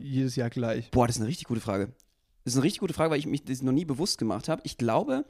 jedes 0.00 0.36
Jahr 0.36 0.50
gleich? 0.50 0.90
Boah, 0.90 1.06
das 1.06 1.16
ist 1.16 1.20
eine 1.22 1.28
richtig 1.28 1.46
gute 1.48 1.60
Frage. 1.60 1.92
Das 2.44 2.54
ist 2.54 2.56
eine 2.58 2.64
richtig 2.64 2.80
gute 2.80 2.94
Frage, 2.94 3.10
weil 3.10 3.18
ich 3.18 3.26
mich 3.26 3.44
das 3.44 3.62
noch 3.62 3.72
nie 3.72 3.84
bewusst 3.84 4.18
gemacht 4.18 4.48
habe. 4.48 4.62
Ich 4.64 4.78
glaube 4.78 5.24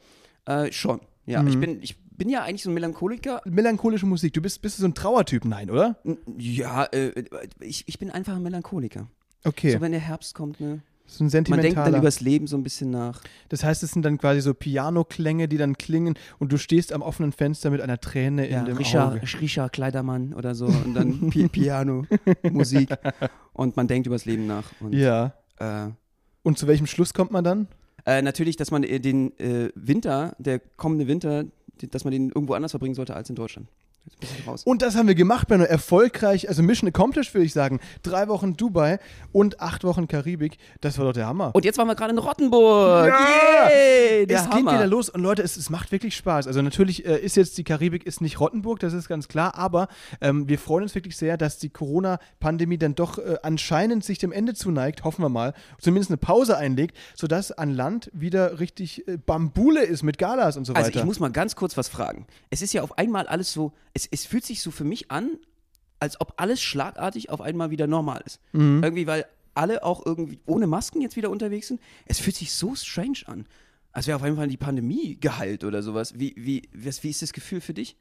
äh, 0.45 0.71
schon. 0.71 1.01
Ja, 1.25 1.43
ich, 1.45 1.59
bin, 1.59 1.81
ich 1.83 1.95
bin 2.19 2.29
ja 2.29 2.43
eigentlich 2.43 2.61
so 2.61 2.69
ein 2.69 2.75
Melancholiker. 2.75 3.41
Melancholische 3.45 4.05
Musik, 4.05 4.33
du 4.33 4.41
bist, 4.41 4.61
bist 4.61 4.77
du 4.77 4.81
so 4.83 4.87
ein 4.87 4.93
Trauertyp? 4.93 5.43
Nein, 5.45 5.71
oder? 5.71 5.95
Ja, 6.37 6.83
äh, 6.85 7.23
ich, 7.61 7.85
ich 7.87 7.97
bin 7.97 8.11
einfach 8.11 8.35
ein 8.35 8.43
Melancholiker. 8.43 9.07
Okay, 9.43 9.71
So, 9.71 9.81
wenn 9.81 9.91
der 9.93 10.01
Herbst 10.01 10.35
kommt, 10.35 10.59
ne? 10.59 10.81
so 11.07 11.23
ein 11.23 11.25
Man 11.25 11.31
denkt 11.31 11.49
dann 11.49 11.61
sentimentaler. 11.63 11.97
übers 11.97 12.21
Leben 12.21 12.45
so 12.45 12.55
ein 12.55 12.61
bisschen 12.61 12.91
nach. 12.91 13.21
das 13.47 13.63
heißt, 13.63 13.81
es 13.81 13.91
sind 13.93 14.03
dann 14.05 14.19
quasi 14.19 14.41
so 14.41 14.53
Piano-Klänge, 14.53 15.47
die 15.47 15.57
dann 15.57 15.75
klingen 15.75 16.13
und 16.37 16.51
du 16.51 16.57
stehst 16.57 16.93
am 16.93 17.01
offenen 17.01 17.31
Fenster 17.31 17.71
mit 17.71 17.81
einer 17.81 17.99
Träne 17.99 18.45
in 18.45 18.65
dem 18.65 18.77
Richard, 18.77 19.13
Auge. 19.17 19.41
Richard 19.41 19.73
Kleidermann 19.73 20.35
oder 20.35 20.53
so 20.53 20.65
und 20.67 20.93
dann 20.93 21.31
Pi 21.31 21.47
Piano, 21.51 22.05
Musik 22.51 22.89
und 23.53 23.75
man 23.75 23.87
denkt 23.87 24.05
übers 24.05 24.25
Leben 24.25 24.45
nach. 24.45 24.65
Und, 24.81 24.93
Ja. 24.93 25.33
äh, 25.57 25.87
Und 26.43 26.59
zu 26.59 26.67
welchem 26.67 26.85
Schluss 26.85 27.11
kommt 27.15 27.31
man 27.31 27.43
dann? 27.43 27.67
Äh, 28.05 28.21
natürlich, 28.21 28.55
dass 28.55 28.69
man 28.69 28.83
äh, 28.83 28.99
den 28.99 29.37
äh, 29.39 29.71
Winter, 29.73 30.35
der 30.37 30.59
kommende 30.59 31.07
Winter, 31.07 31.45
dass 31.87 32.03
man 32.03 32.11
den 32.11 32.29
irgendwo 32.29 32.53
anders 32.53 32.71
verbringen 32.71 32.95
sollte 32.95 33.15
als 33.15 33.29
in 33.29 33.35
Deutschland. 33.35 33.67
Und 34.65 34.81
das 34.81 34.95
haben 34.95 35.07
wir 35.07 35.15
gemacht, 35.15 35.47
Benno. 35.47 35.63
Erfolgreich, 35.63 36.49
also 36.49 36.61
Mission 36.61 36.87
accomplished, 36.89 37.33
würde 37.33 37.45
ich 37.45 37.53
sagen. 37.53 37.79
Drei 38.03 38.27
Wochen 38.27 38.57
Dubai 38.57 38.99
und 39.31 39.61
acht 39.61 39.83
Wochen 39.83 40.07
Karibik. 40.07 40.57
Das 40.81 40.97
war 40.97 41.05
doch 41.05 41.13
der 41.13 41.27
Hammer. 41.27 41.51
Und 41.53 41.63
jetzt 41.63 41.77
waren 41.77 41.87
wir 41.87 41.95
gerade 41.95 42.11
in 42.11 42.17
Rottenburg. 42.17 43.07
Ja! 43.07 43.69
Yay, 43.69 44.25
der 44.27 44.39
es 44.41 44.49
Hammer. 44.49 44.71
geht 44.71 44.79
wieder 44.79 44.87
los 44.87 45.09
und 45.09 45.21
Leute, 45.21 45.41
es, 45.41 45.55
es 45.57 45.69
macht 45.69 45.91
wirklich 45.91 46.15
Spaß. 46.15 46.47
Also 46.47 46.61
natürlich 46.61 47.05
äh, 47.05 47.17
ist 47.19 47.35
jetzt 47.37 47.57
die 47.57 47.63
Karibik 47.63 48.05
ist 48.05 48.19
nicht 48.21 48.39
Rottenburg, 48.39 48.79
das 48.79 48.93
ist 48.93 49.07
ganz 49.07 49.27
klar, 49.27 49.55
aber 49.55 49.87
ähm, 50.21 50.49
wir 50.49 50.59
freuen 50.59 50.83
uns 50.83 50.95
wirklich 50.95 51.15
sehr, 51.15 51.37
dass 51.37 51.57
die 51.57 51.69
Corona-Pandemie 51.69 52.77
dann 52.77 52.95
doch 52.95 53.19
äh, 53.19 53.37
anscheinend 53.43 54.03
sich 54.03 54.17
dem 54.17 54.31
Ende 54.31 54.53
zuneigt, 54.53 55.03
hoffen 55.03 55.23
wir 55.23 55.29
mal, 55.29 55.53
zumindest 55.79 56.09
eine 56.11 56.17
Pause 56.17 56.57
einlegt, 56.57 56.97
sodass 57.15 57.51
an 57.51 57.69
Land 57.73 58.09
wieder 58.13 58.59
richtig 58.59 59.07
äh, 59.07 59.17
Bambule 59.17 59.83
ist 59.83 60.03
mit 60.03 60.17
Galas 60.17 60.57
und 60.57 60.65
so 60.65 60.73
Also 60.73 60.87
weiter. 60.87 60.99
ich 60.99 61.05
muss 61.05 61.19
mal 61.19 61.31
ganz 61.31 61.55
kurz 61.55 61.77
was 61.77 61.87
fragen. 61.89 62.25
Es 62.49 62.61
ist 62.61 62.73
ja 62.73 62.81
auf 62.83 62.97
einmal 62.97 63.27
alles 63.27 63.53
so, 63.53 63.73
es, 63.93 64.07
es 64.09 64.25
fühlt 64.25 64.45
sich 64.45 64.61
so 64.61 64.71
für 64.71 64.83
mich 64.83 65.11
an, 65.11 65.37
als 65.99 66.19
ob 66.21 66.33
alles 66.37 66.61
schlagartig 66.61 67.29
auf 67.29 67.41
einmal 67.41 67.71
wieder 67.71 67.87
normal 67.87 68.21
ist. 68.25 68.39
Mhm. 68.53 68.83
Irgendwie, 68.83 69.07
weil 69.07 69.25
alle 69.53 69.83
auch 69.83 70.05
irgendwie 70.05 70.39
ohne 70.45 70.67
Masken 70.67 71.01
jetzt 71.01 71.15
wieder 71.15 71.29
unterwegs 71.29 71.67
sind. 71.67 71.81
Es 72.05 72.19
fühlt 72.19 72.35
sich 72.35 72.53
so 72.53 72.75
strange 72.75 73.19
an. 73.25 73.45
Als 73.91 74.07
wäre 74.07 74.15
auf 74.15 74.23
einmal 74.23 74.47
die 74.47 74.57
Pandemie 74.57 75.17
geheilt 75.19 75.63
oder 75.63 75.81
sowas. 75.81 76.13
Wie, 76.17 76.33
wie, 76.37 76.69
was, 76.73 77.03
wie 77.03 77.09
ist 77.09 77.21
das 77.21 77.33
Gefühl 77.33 77.59
für 77.59 77.73
dich? 77.73 77.97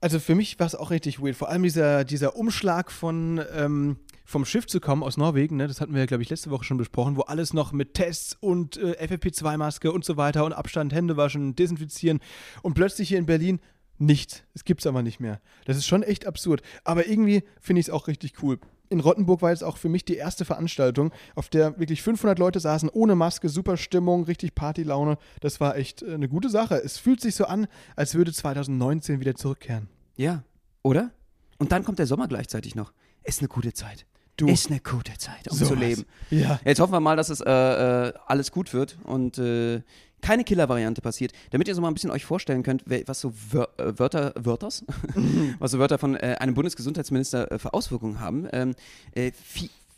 Also 0.00 0.18
für 0.20 0.34
mich 0.34 0.58
war 0.58 0.66
es 0.66 0.74
auch 0.74 0.90
richtig 0.90 1.20
weird. 1.20 1.36
Vor 1.36 1.48
allem 1.48 1.62
dieser, 1.62 2.04
dieser 2.04 2.36
Umschlag 2.36 2.92
von 2.92 3.40
ähm, 3.54 3.96
vom 4.30 4.44
Schiff 4.44 4.66
zu 4.66 4.78
kommen 4.78 5.02
aus 5.02 5.16
Norwegen, 5.16 5.56
ne, 5.56 5.66
das 5.66 5.80
hatten 5.80 5.92
wir 5.92 6.00
ja, 6.00 6.06
glaube 6.06 6.22
ich, 6.22 6.30
letzte 6.30 6.50
Woche 6.50 6.62
schon 6.62 6.76
besprochen, 6.76 7.16
wo 7.16 7.22
alles 7.22 7.52
noch 7.52 7.72
mit 7.72 7.94
Tests 7.94 8.36
und 8.38 8.76
äh, 8.76 8.92
FFP2-Maske 9.04 9.90
und 9.90 10.04
so 10.04 10.16
weiter 10.16 10.44
und 10.44 10.52
Abstand, 10.52 10.92
Hände 10.92 11.16
waschen, 11.16 11.56
desinfizieren 11.56 12.20
und 12.62 12.74
plötzlich 12.74 13.08
hier 13.08 13.18
in 13.18 13.26
Berlin 13.26 13.58
nichts. 14.00 14.42
Es 14.54 14.64
gibt 14.64 14.80
es 14.80 14.86
aber 14.86 15.02
nicht 15.02 15.20
mehr. 15.20 15.40
Das 15.66 15.76
ist 15.76 15.86
schon 15.86 16.02
echt 16.02 16.26
absurd. 16.26 16.62
Aber 16.84 17.06
irgendwie 17.06 17.44
finde 17.60 17.80
ich 17.80 17.86
es 17.86 17.92
auch 17.92 18.08
richtig 18.08 18.42
cool. 18.42 18.58
In 18.88 18.98
Rottenburg 18.98 19.40
war 19.42 19.50
jetzt 19.50 19.62
auch 19.62 19.76
für 19.76 19.88
mich 19.88 20.04
die 20.04 20.16
erste 20.16 20.44
Veranstaltung, 20.44 21.12
auf 21.36 21.48
der 21.48 21.78
wirklich 21.78 22.02
500 22.02 22.38
Leute 22.40 22.58
saßen, 22.58 22.88
ohne 22.88 23.14
Maske, 23.14 23.48
super 23.48 23.76
Stimmung, 23.76 24.24
richtig 24.24 24.56
Partylaune. 24.56 25.16
Das 25.40 25.60
war 25.60 25.76
echt 25.76 26.02
äh, 26.02 26.14
eine 26.14 26.28
gute 26.28 26.48
Sache. 26.48 26.74
Es 26.82 26.98
fühlt 26.98 27.20
sich 27.20 27.36
so 27.36 27.44
an, 27.44 27.68
als 27.94 28.16
würde 28.16 28.32
2019 28.32 29.20
wieder 29.20 29.36
zurückkehren. 29.36 29.88
Ja, 30.16 30.42
oder? 30.82 31.12
Und 31.58 31.70
dann 31.70 31.84
kommt 31.84 32.00
der 32.00 32.06
Sommer 32.06 32.26
gleichzeitig 32.26 32.74
noch. 32.74 32.92
Ist 33.22 33.40
eine 33.40 33.48
gute 33.48 33.72
Zeit. 33.74 34.06
Du. 34.40 34.48
Ist 34.48 34.70
eine 34.70 34.80
gute 34.80 35.16
Zeit, 35.18 35.50
um 35.50 35.56
Sowas. 35.56 35.68
zu 35.68 35.74
leben. 35.74 36.04
Ja. 36.30 36.58
Jetzt 36.64 36.80
hoffen 36.80 36.92
wir 36.92 37.00
mal, 37.00 37.16
dass 37.16 37.28
es 37.28 37.42
äh, 37.42 37.50
äh, 37.50 38.12
alles 38.26 38.50
gut 38.50 38.72
wird 38.72 38.96
und 39.04 39.36
äh, 39.36 39.82
keine 40.22 40.44
Killer-Variante 40.44 41.02
passiert. 41.02 41.32
Damit 41.50 41.68
ihr 41.68 41.74
so 41.74 41.82
mal 41.82 41.88
ein 41.88 41.94
bisschen 41.94 42.10
euch 42.10 42.24
vorstellen 42.24 42.62
könnt, 42.62 42.84
was 43.06 43.20
so 43.20 43.34
Wör 43.50 43.68
äh, 43.76 43.98
Wörter, 43.98 44.32
Wörters, 44.36 44.84
was 45.58 45.72
so 45.72 45.78
Wörter 45.78 45.98
von 45.98 46.16
äh, 46.16 46.36
einem 46.40 46.54
Bundesgesundheitsminister 46.54 47.58
für 47.58 47.74
Auswirkungen 47.74 48.20
haben. 48.20 48.48
Ähm, 48.52 48.74
äh, 49.14 49.32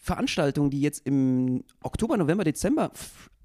Veranstaltungen, 0.01 0.71
die 0.71 0.81
jetzt 0.81 1.07
im 1.07 1.63
Oktober, 1.83 2.17
November, 2.17 2.43
Dezember 2.43 2.91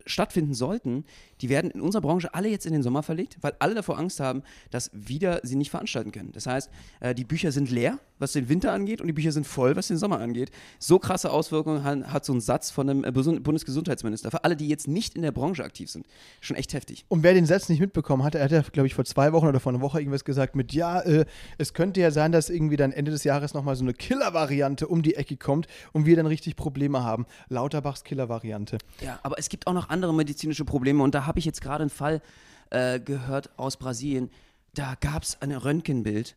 stattfinden 0.08 0.54
sollten, 0.54 1.06
die 1.42 1.50
werden 1.50 1.72
in 1.72 1.82
unserer 1.82 2.02
Branche 2.02 2.34
alle 2.34 2.50
jetzt 2.50 2.66
in 2.66 2.74
den 2.74 2.84
Sommer 2.84 3.04
verlegt, 3.04 3.38
weil 3.42 3.54
alle 3.60 3.76
davor 3.76 4.00
Angst 4.00 4.20
haben, 4.20 4.44
dass 4.72 4.90
wieder 4.94 5.42
sie 5.44 5.56
nicht 5.56 5.70
veranstalten 5.70 6.12
können. 6.12 6.32
Das 6.32 6.48
heißt, 6.48 6.70
äh, 7.00 7.14
die 7.14 7.26
Bücher 7.26 7.52
sind 7.52 7.70
leer, 7.70 8.00
was 8.20 8.34
den 8.34 8.50
Winter 8.50 8.72
angeht, 8.72 9.02
und 9.02 9.08
die 9.08 9.14
Bücher 9.14 9.32
sind 9.32 9.46
voll, 9.46 9.76
was 9.76 9.88
den 9.88 9.98
Sommer 9.98 10.20
angeht. 10.20 10.50
So 10.80 11.00
krasse 11.00 11.32
Auswirkungen 11.32 11.84
hat, 11.84 12.26
so 12.26 12.34
ein 12.34 12.42
Satz 12.42 12.72
von 12.72 12.90
einem 12.90 13.04
äh, 13.04 13.12
Bundesgesundheitsminister. 13.12 14.32
Für 14.32 14.44
alle, 14.44 14.56
die 14.56 14.68
jetzt 14.68 14.88
nicht 14.88 15.16
in 15.16 15.22
der 15.22 15.32
Branche 15.32 15.64
aktiv 15.64 15.92
sind. 15.92 16.08
Schon 16.42 16.58
echt 16.58 16.74
heftig. 16.74 17.06
Und 17.08 17.24
wer 17.24 17.34
den 17.34 17.46
Satz 17.46 17.70
nicht 17.70 17.80
mitbekommen 17.80 18.24
hat, 18.24 18.36
er 18.36 18.44
hat 18.44 18.52
ja, 18.52 18.62
glaube 18.62 18.88
ich, 18.88 18.96
vor 18.96 19.06
zwei 19.06 19.34
Wochen 19.34 19.48
oder 19.48 19.60
vor 19.60 19.72
einer 19.72 19.82
Woche 19.82 20.00
irgendwas 20.00 20.26
gesagt 20.26 20.56
mit, 20.56 20.74
ja, 20.74 21.02
äh, 21.02 21.26
es 21.58 21.74
könnte 21.74 22.02
ja 22.02 22.12
sein, 22.12 22.32
dass 22.32 22.50
irgendwie 22.50 22.78
dann 22.78 22.92
Ende 22.92 23.12
des 23.12 23.24
Jahres 23.24 23.54
nochmal 23.54 23.76
so 23.76 23.84
eine 23.84 23.94
Killer-Variante 23.94 24.88
um 24.88 25.04
die 25.04 25.16
Ecke 25.16 25.38
kommt 25.38 25.68
und 25.94 26.06
wir 26.06 26.16
dann 26.16 26.26
richtig 26.26 26.56
Probleme 26.56 27.04
haben. 27.04 27.26
Lauterbachs 27.50 28.04
Killer-Variante. 28.04 28.78
Ja, 29.02 29.20
aber 29.24 29.38
es 29.38 29.50
gibt 29.50 29.68
auch 29.68 29.74
noch 29.74 29.90
andere 29.90 29.97
medizinische 30.14 30.66
Probleme 30.66 31.04
und 31.04 31.16
da 31.16 31.26
habe 31.26 31.40
ich 31.40 31.46
jetzt 31.46 31.62
gerade 31.62 31.84
einen 31.84 31.90
Fall 31.90 32.22
äh, 32.70 33.00
gehört 33.00 33.58
aus 33.58 33.78
Brasilien. 33.78 34.30
Da 34.74 34.96
gab 35.00 35.24
es 35.24 35.42
ein 35.42 35.52
Röntgenbild. 35.52 36.36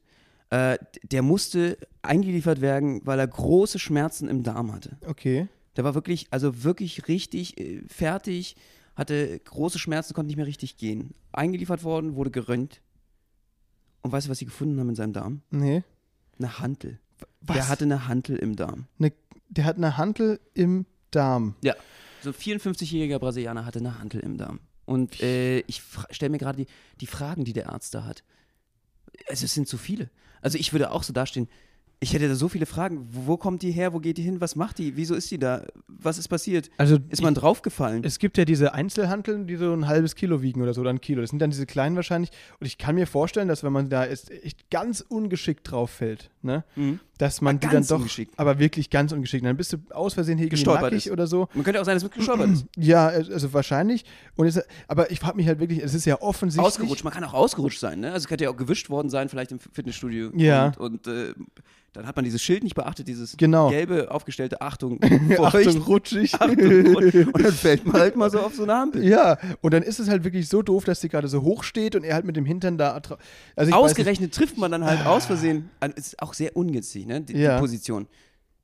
Äh, 0.51 0.79
der 1.03 1.23
musste 1.23 1.79
eingeliefert 2.03 2.61
werden, 2.61 3.01
weil 3.05 3.19
er 3.19 3.29
große 3.29 3.79
Schmerzen 3.79 4.29
im 4.29 4.43
Darm 4.43 4.73
hatte. 4.73 4.97
Okay. 5.07 5.49
Der 5.77 5.85
war 5.85 5.95
wirklich, 5.95 6.27
also 6.31 6.65
wirklich 6.65 7.07
richtig 7.09 7.59
äh, 7.61 7.83
fertig, 7.87 8.57
hatte 8.97 9.39
große 9.39 9.79
Schmerzen, 9.79 10.15
konnte 10.15 10.27
nicht 10.27 10.37
mehr 10.37 10.47
richtig 10.47 10.77
gehen. 10.77 11.15
Eingeliefert 11.33 11.85
worden, 11.85 12.17
wurde 12.17 12.31
gerönt. 12.31 12.81
Und 14.03 14.13
weißt 14.13 14.27
du, 14.27 14.31
was 14.31 14.39
sie 14.39 14.47
gefunden 14.47 14.81
haben 14.81 14.89
in 14.89 14.95
seinem 14.97 15.13
Darm? 15.13 15.43
Nee. 15.51 15.85
Eine 16.39 16.59
Hantel. 16.59 16.99
Was? 17.43 17.57
Der 17.57 17.69
hatte 17.69 17.85
eine 17.85 18.09
Hantel 18.09 18.37
im 18.37 18.57
Darm. 18.57 18.87
Ne, 18.99 19.13
der 19.49 19.65
hat 19.65 19.77
eine 19.77 19.97
Hantel 19.97 20.41
im 20.55 20.87
Darm. 21.11 21.55
Ja. 21.63 21.75
So 22.23 22.31
ein 22.31 22.35
54-jähriger 22.35 23.19
Brasilianer 23.19 23.65
hatte 23.67 23.79
eine 23.79 23.99
Hantel 23.99 24.21
im 24.21 24.37
Darm. 24.37 24.61
Und 24.85 25.21
äh, 25.21 25.61
ich 25.61 25.83
stelle 26.11 26.31
mir 26.31 26.39
gerade 26.39 26.65
die, 26.65 26.71
die 27.01 27.07
Fragen, 27.07 27.45
die 27.45 27.53
der 27.53 27.73
Arzt 27.73 27.95
da 27.95 28.05
hat. 28.05 28.25
Also 29.29 29.45
es 29.45 29.55
sind 29.55 29.69
so 29.69 29.77
viele. 29.77 30.11
Also 30.43 30.59
ich 30.59 30.73
würde 30.73 30.91
auch 30.91 31.03
so 31.03 31.13
dastehen, 31.13 31.49
ich 32.03 32.15
hätte 32.15 32.29
da 32.29 32.35
so 32.35 32.49
viele 32.49 32.65
Fragen. 32.65 33.07
Wo, 33.11 33.27
wo 33.27 33.37
kommt 33.37 33.61
die 33.63 33.73
her? 33.73 33.93
Wo 33.93 33.99
geht 34.01 34.17
die 34.17 34.23
hin? 34.23 34.41
Was 34.41 34.57
macht 34.57 34.79
die? 34.79 34.97
Wieso 34.97 35.15
ist 35.15 35.31
die 35.31 35.39
da? 35.39 35.67
Was 35.87 36.17
ist 36.17 36.29
passiert? 36.29 36.71
Also 36.79 36.99
Ist 37.11 37.23
man 37.23 37.35
draufgefallen? 37.35 38.05
Es 38.05 38.19
gibt 38.19 38.39
ja 38.39 38.47
diese 38.47 38.73
Einzelhanteln, 38.73 39.47
die 39.47 39.57
so 39.57 39.73
ein 39.75 39.87
halbes 39.87 40.15
Kilo 40.15 40.41
wiegen 40.41 40.63
oder 40.63 40.73
so, 40.73 40.81
oder 40.81 40.91
ein 40.91 41.03
Kilo. 41.03 41.21
Das 41.21 41.29
sind 41.31 41.41
dann 41.41 41.51
diese 41.51 41.67
kleinen 41.67 41.97
wahrscheinlich. 41.97 42.31
Und 42.59 42.67
ich 42.67 42.79
kann 42.79 42.95
mir 42.95 43.07
vorstellen, 43.07 43.49
dass 43.49 43.63
wenn 43.63 43.73
man 43.73 43.91
da 43.91 44.05
ist, 44.05 44.31
echt 44.31 44.71
ganz 44.71 45.03
ungeschickt 45.03 45.71
drauf 45.71 45.91
fällt, 45.91 46.31
ne, 46.43 46.65
Mhm. 46.75 47.01
Dass 47.21 47.41
man 47.43 47.57
Ah, 47.57 47.59
die 47.59 47.69
dann 47.69 47.87
doch, 47.87 47.97
ungeschickt. 47.99 48.39
aber 48.39 48.59
wirklich 48.59 48.89
ganz 48.89 49.13
ungeschickt. 49.13 49.45
Dann 49.45 49.57
bist 49.57 49.73
du 49.73 49.77
aus 49.91 50.15
Versehen 50.15 50.39
hier 50.39 50.49
Gestolpert 50.49 50.93
ist. 50.93 51.11
oder 51.11 51.27
so. 51.27 51.49
Man 51.55 51.65
könnte 51.65 51.81
auch 51.81 51.85
sein, 51.85 51.97
dass 51.97 52.03
man 52.03 52.13
gestolpert 52.13 52.51
ist. 52.51 52.65
Ja, 52.79 53.09
also 53.09 53.53
wahrscheinlich. 53.53 54.05
Und 54.37 54.47
jetzt, 54.47 54.63
aber 54.89 55.11
ich 55.11 55.21
frage 55.21 55.37
mich 55.37 55.47
halt 55.47 55.61
wirklich, 55.61 55.81
es 55.83 55.93
ist 55.95 56.07
ja 56.07 56.21
offensichtlich. 56.23 56.67
Ausgerutscht. 56.67 57.05
Man 57.05 57.13
kann 57.13 57.25
auch 57.25 57.35
ausgerutscht 57.35 57.79
sein. 57.81 58.01
Ne? 58.01 58.09
Also 58.09 58.25
es 58.25 58.29
könnte 58.29 58.45
ja 58.45 58.51
auch 58.51 58.57
gewischt 58.57 58.89
worden 58.91 59.11
sein, 59.11 59.29
vielleicht 59.29 59.53
im 59.53 59.59
Fitnessstudio. 59.59 60.31
Ja. 60.35 60.73
Und, 60.79 61.07
und 61.07 61.07
äh, 61.09 61.35
dann 61.93 62.07
hat 62.07 62.15
man 62.15 62.25
dieses 62.25 62.41
Schild 62.41 62.63
nicht 62.63 62.77
beachtet, 62.77 63.09
dieses 63.09 63.37
Genau. 63.37 63.69
gelbe 63.69 64.13
aufgestellte 64.13 64.61
Achtung, 64.61 65.01
Achtung, 65.39 65.83
rutschig. 65.83 66.35
Achtung, 66.35 66.87
rutsch. 66.95 67.15
Und 67.15 67.43
dann 67.45 67.53
fällt 67.53 67.85
man 67.85 68.01
halt 68.01 68.15
mal 68.15 68.31
so 68.31 68.39
auf 68.39 68.55
so 68.55 68.63
eine 68.63 68.75
Ampel. 68.77 69.05
Ja, 69.05 69.39
und 69.61 69.75
dann 69.75 69.83
ist 69.83 69.99
es 69.99 70.09
halt 70.09 70.23
wirklich 70.23 70.49
so 70.49 70.63
doof, 70.63 70.85
dass 70.85 71.01
die 71.01 71.09
gerade 71.09 71.27
so 71.27 71.43
hoch 71.43 71.65
steht 71.65 71.97
und 71.97 72.05
er 72.05 72.15
halt 72.15 72.25
mit 72.25 72.37
dem 72.37 72.45
Hintern 72.45 72.79
da. 72.79 73.01
Also 73.57 73.73
Ausgerechnet 73.73 74.33
trifft 74.33 74.57
man 74.57 74.71
dann 74.71 74.85
halt 74.85 75.05
aus 75.05 75.27
Versehen. 75.27 75.69
Also, 75.81 75.97
Ist 75.97 76.23
auch 76.23 76.33
sehr 76.35 76.57
ungünstig, 76.57 77.07
ne? 77.11 77.21
Die, 77.21 77.37
Ja. 77.37 77.55
die 77.57 77.61
Position. 77.61 78.07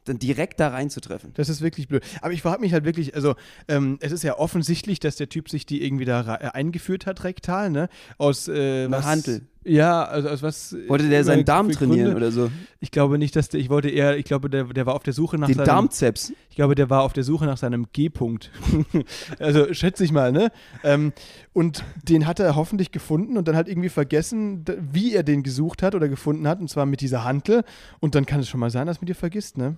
Dann 0.04 0.18
direkt 0.20 0.60
da 0.60 0.68
reinzutreffen. 0.68 1.32
Das 1.34 1.48
ist 1.48 1.60
wirklich 1.62 1.88
blöd. 1.88 2.04
Aber 2.22 2.32
ich 2.32 2.40
frage 2.40 2.60
mich 2.60 2.72
halt 2.72 2.84
wirklich, 2.84 3.16
also 3.16 3.34
ähm, 3.66 3.98
es 4.00 4.12
ist 4.12 4.22
ja 4.22 4.38
offensichtlich, 4.38 5.00
dass 5.00 5.16
der 5.16 5.28
Typ 5.28 5.48
sich 5.48 5.66
die 5.66 5.84
irgendwie 5.84 6.04
da 6.04 6.36
äh, 6.36 6.48
eingeführt 6.52 7.06
hat, 7.06 7.24
rektal, 7.24 7.70
ne? 7.70 7.88
Aus 8.16 8.46
äh, 8.46 8.88
was, 8.88 9.04
Hantel. 9.04 9.42
Ja, 9.66 10.04
also 10.04 10.28
aus 10.28 10.42
was. 10.42 10.72
äh, 10.72 10.88
Wollte 10.88 11.08
der 11.08 11.24
seinen 11.24 11.38
für 11.40 11.44
Darm 11.44 11.70
trainieren 11.70 12.12
Gründe? 12.12 12.16
oder 12.16 12.30
so? 12.30 12.50
Ich 12.80 12.90
glaube 12.90 13.18
nicht, 13.18 13.34
dass 13.34 13.48
der, 13.48 13.58
ich 13.60 13.68
wollte 13.68 13.88
eher, 13.88 14.16
ich 14.16 14.24
glaube, 14.24 14.48
der, 14.48 14.64
der 14.64 14.86
war 14.86 14.94
auf 14.94 15.02
der 15.02 15.12
Suche 15.12 15.38
nach 15.38 15.48
Den 15.48 15.56
seinem, 15.56 15.66
Darmzeps. 15.66 16.32
ich 16.50 16.56
glaube, 16.56 16.74
der 16.74 16.88
war 16.88 17.02
auf 17.02 17.12
der 17.12 17.24
Suche 17.24 17.46
nach 17.46 17.56
seinem 17.56 17.86
G-Punkt. 17.92 18.50
also 19.38 19.72
schätze 19.74 20.04
ich 20.04 20.12
mal, 20.12 20.30
ne? 20.30 20.50
Ähm, 20.84 21.12
und 21.52 21.82
den 22.08 22.26
hat 22.26 22.38
er 22.38 22.54
hoffentlich 22.54 22.92
gefunden 22.92 23.36
und 23.36 23.48
dann 23.48 23.56
halt 23.56 23.68
irgendwie 23.68 23.88
vergessen, 23.88 24.64
wie 24.92 25.14
er 25.14 25.22
den 25.22 25.42
gesucht 25.42 25.82
hat 25.82 25.94
oder 25.94 26.08
gefunden 26.08 26.46
hat, 26.46 26.60
und 26.60 26.68
zwar 26.70 26.86
mit 26.86 27.00
dieser 27.00 27.24
Hantel. 27.24 27.64
Und 28.00 28.14
dann 28.14 28.24
kann 28.26 28.40
es 28.40 28.48
schon 28.48 28.60
mal 28.60 28.70
sein, 28.70 28.86
dass 28.86 29.00
man 29.00 29.06
dir 29.06 29.14
vergisst, 29.14 29.58
ne? 29.58 29.76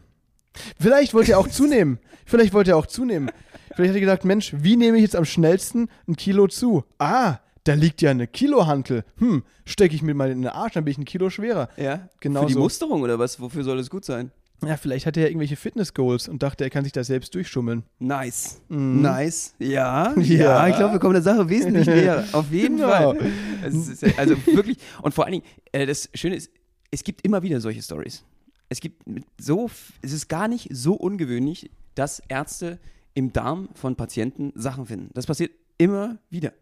Vielleicht 0.79 1.15
wollte 1.15 1.33
er 1.33 1.39
auch 1.39 1.49
zunehmen. 1.49 1.99
Vielleicht 2.27 2.53
wollte 2.53 2.73
er 2.73 2.77
auch 2.77 2.87
zunehmen. 2.87 3.31
Vielleicht 3.75 3.91
hat 3.91 3.97
er 3.97 4.01
gedacht, 4.01 4.25
Mensch, 4.25 4.55
wie 4.59 4.77
nehme 4.77 4.97
ich 4.97 5.03
jetzt 5.03 5.17
am 5.17 5.25
schnellsten 5.25 5.89
ein 6.09 6.17
Kilo 6.17 6.49
zu? 6.49 6.85
Ah, 6.99 7.37
da 7.69 7.75
liegt 7.75 8.01
ja 8.03 8.11
eine 8.11 8.27
Kilohantel. 8.27 9.05
Hm, 9.19 9.43
stecke 9.67 9.95
ich 9.95 10.03
mir 10.03 10.15
mal 10.15 10.31
in 10.31 10.43
den 10.43 10.51
Arsch, 10.51 10.73
dann 10.75 10.85
bin 10.85 10.93
ich 10.93 10.99
ein 10.99 11.05
Kilo 11.05 11.29
schwerer. 11.31 11.69
Ja. 11.77 12.09
Genau 12.21 12.43
Für 12.43 12.47
die 12.49 12.53
so. 12.55 12.61
Musterung 12.61 13.03
oder 13.03 13.19
was? 13.19 13.41
Wofür 13.41 13.63
soll 13.65 13.77
das 13.77 13.91
gut 13.91 14.05
sein? 14.05 14.31
Ja, 14.65 14.77
vielleicht 14.77 15.07
hat 15.07 15.17
er 15.17 15.25
ja 15.25 15.29
irgendwelche 15.29 15.55
Fitness-Goals 15.55 16.27
und 16.29 16.43
dachte, 16.43 16.65
er 16.65 16.71
kann 16.71 16.83
sich 16.83 16.93
da 16.93 17.05
selbst 17.05 17.33
durchschummeln. 17.35 17.85
Nice. 18.01 18.61
Mhm. 18.69 19.03
Nice. 19.03 19.55
Ja. 19.59 20.15
Ja. 20.19 20.67
Ja, 20.67 20.69
ich 20.69 20.77
glaube, 20.77 20.95
wir 20.95 20.99
kommen 20.99 21.13
der 21.13 21.23
Sache 21.23 21.49
wesentlich 21.49 21.87
näher. 21.87 22.25
Auf 22.33 22.51
jeden 22.51 22.79
Genau. 22.79 22.89
Fall. 23.15 23.19
Ja, 23.63 24.09
also 24.17 24.35
wirklich. 24.47 24.79
Und 25.03 25.15
vor 25.15 25.27
allen 25.27 25.33
Dingen, 25.35 25.45
äh, 25.71 25.87
das 25.87 26.09
Schöne 26.15 26.35
ist, 26.37 26.51
es 26.91 27.05
gibt 27.05 27.25
immer 27.25 27.43
wieder 27.43 27.61
solche 27.61 27.83
Stories. 27.83 28.25
Es 28.69 28.81
gibt 28.81 29.03
so, 29.39 29.71
es 30.03 30.13
ist 30.13 30.29
gar 30.29 30.49
nicht 30.49 30.69
so 30.73 30.95
ungewöhnlich, 30.95 31.71
dass 31.95 32.21
Ärzte 32.29 32.79
im 33.15 33.33
Darm 33.33 33.69
von 33.75 33.95
Patienten 33.95 34.53
Sachen 34.57 34.87
finden. 34.87 35.11
Das 35.15 35.27
passiert 35.27 35.53
immer 35.77 36.19
wieder. 36.31 36.53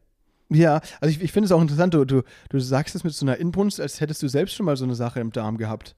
Ja, 0.49 0.81
also 1.01 1.11
ich, 1.11 1.21
ich 1.23 1.33
finde 1.33 1.47
es 1.47 1.53
auch 1.53 1.61
interessant, 1.61 1.93
du, 1.95 2.05
du, 2.05 2.23
du 2.51 2.59
sagst 2.61 2.95
es 2.95 3.03
mit 3.05 3.13
so 3.13 3.27
einer 3.27 3.37
Inbrunst, 3.39 3.81
als 3.81 4.01
hättest 4.01 4.23
du 4.23 4.29
selbst 4.29 4.55
schon 4.55 4.65
mal 4.67 4.77
so 4.77 4.85
eine 4.85 4.95
Sache 4.95 5.19
im 5.21 5.33
Darm 5.33 5.57
gehabt. 5.59 5.97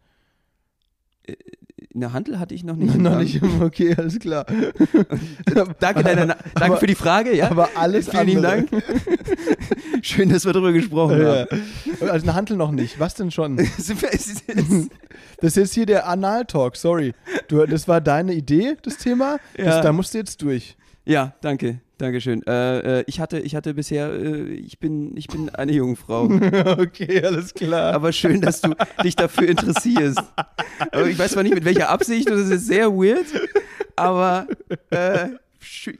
Eine 1.95 2.13
Handel 2.13 2.39
hatte 2.39 2.55
ich 2.55 2.65
noch 2.65 2.77
nicht. 2.77 2.95
Noch 2.97 3.19
nicht, 3.19 3.43
okay, 3.61 3.95
alles 3.97 4.19
klar. 4.19 4.47
Danke, 5.81 6.03
deiner, 6.03 6.27
Na- 6.27 6.37
danke 6.55 6.65
aber- 6.65 6.77
für 6.79 6.87
die 6.87 6.95
Frage. 6.95 7.35
Ja? 7.37 7.51
aber 7.51 7.71
alles 7.75 8.09
Vielen 8.09 8.45
andere. 8.45 8.65
Dank. 8.71 8.83
Schön, 10.03 10.29
dass 10.29 10.45
wir 10.47 10.53
darüber 10.53 10.73
gesprochen 10.73 11.21
Ja. 11.21 11.41
haben. 11.41 11.63
Also 12.09 12.25
eine 12.27 12.35
Hantel 12.35 12.57
noch 12.57 12.71
nicht. 12.71 12.99
Was 13.01 13.15
denn 13.15 13.31
schon? 13.31 13.57
Das 13.57 13.79
ist 15.41 15.57
jetzt 15.57 15.75
hier 15.75 15.87
der 15.87 16.07
Anal-Talk, 16.09 16.77
sorry. 16.77 17.15
Du, 17.49 17.67
das 17.67 17.89
war 17.89 18.01
deine 18.01 18.33
Idee, 18.35 18.77
das 18.83 18.97
Thema. 18.99 19.39
Das, 19.57 19.67
Ja. 19.67 19.81
da 19.83 19.93
musst 19.93 20.15
du 20.15 20.19
jetzt 20.19 20.41
durch. 20.43 20.77
Ja, 21.09 21.33
danke, 21.41 21.81
danke 21.97 22.21
schön. 22.21 22.47
Äh, 22.47 23.01
äh, 23.01 23.05
ich 23.07 23.19
hatte, 23.19 23.39
ich 23.39 23.55
hatte 23.57 23.73
bisher, 23.73 24.13
äh, 24.13 24.43
ich 24.53 24.79
bin, 24.79 25.17
ich 25.17 25.27
bin 25.27 25.49
eine 25.49 25.73
Jungfrau. 25.73 26.25
okay, 26.79 27.25
alles 27.25 27.55
klar. 27.55 27.95
Aber 27.95 28.13
schön, 28.13 28.43
dass 28.43 28.61
du 28.61 28.75
dich 29.03 29.17
dafür 29.17 29.49
interessierst. 29.49 30.23
Aber 30.93 31.07
ich 31.07 31.19
weiß 31.19 31.33
zwar 31.33 31.45
nicht 31.45 31.55
mit 31.55 31.65
welcher 31.65 31.89
Absicht, 31.89 32.29
das 32.29 32.51
ist 32.51 32.67
sehr 32.67 32.93
weird. 32.93 33.25
Aber 33.97 34.49
äh, 34.91 35.31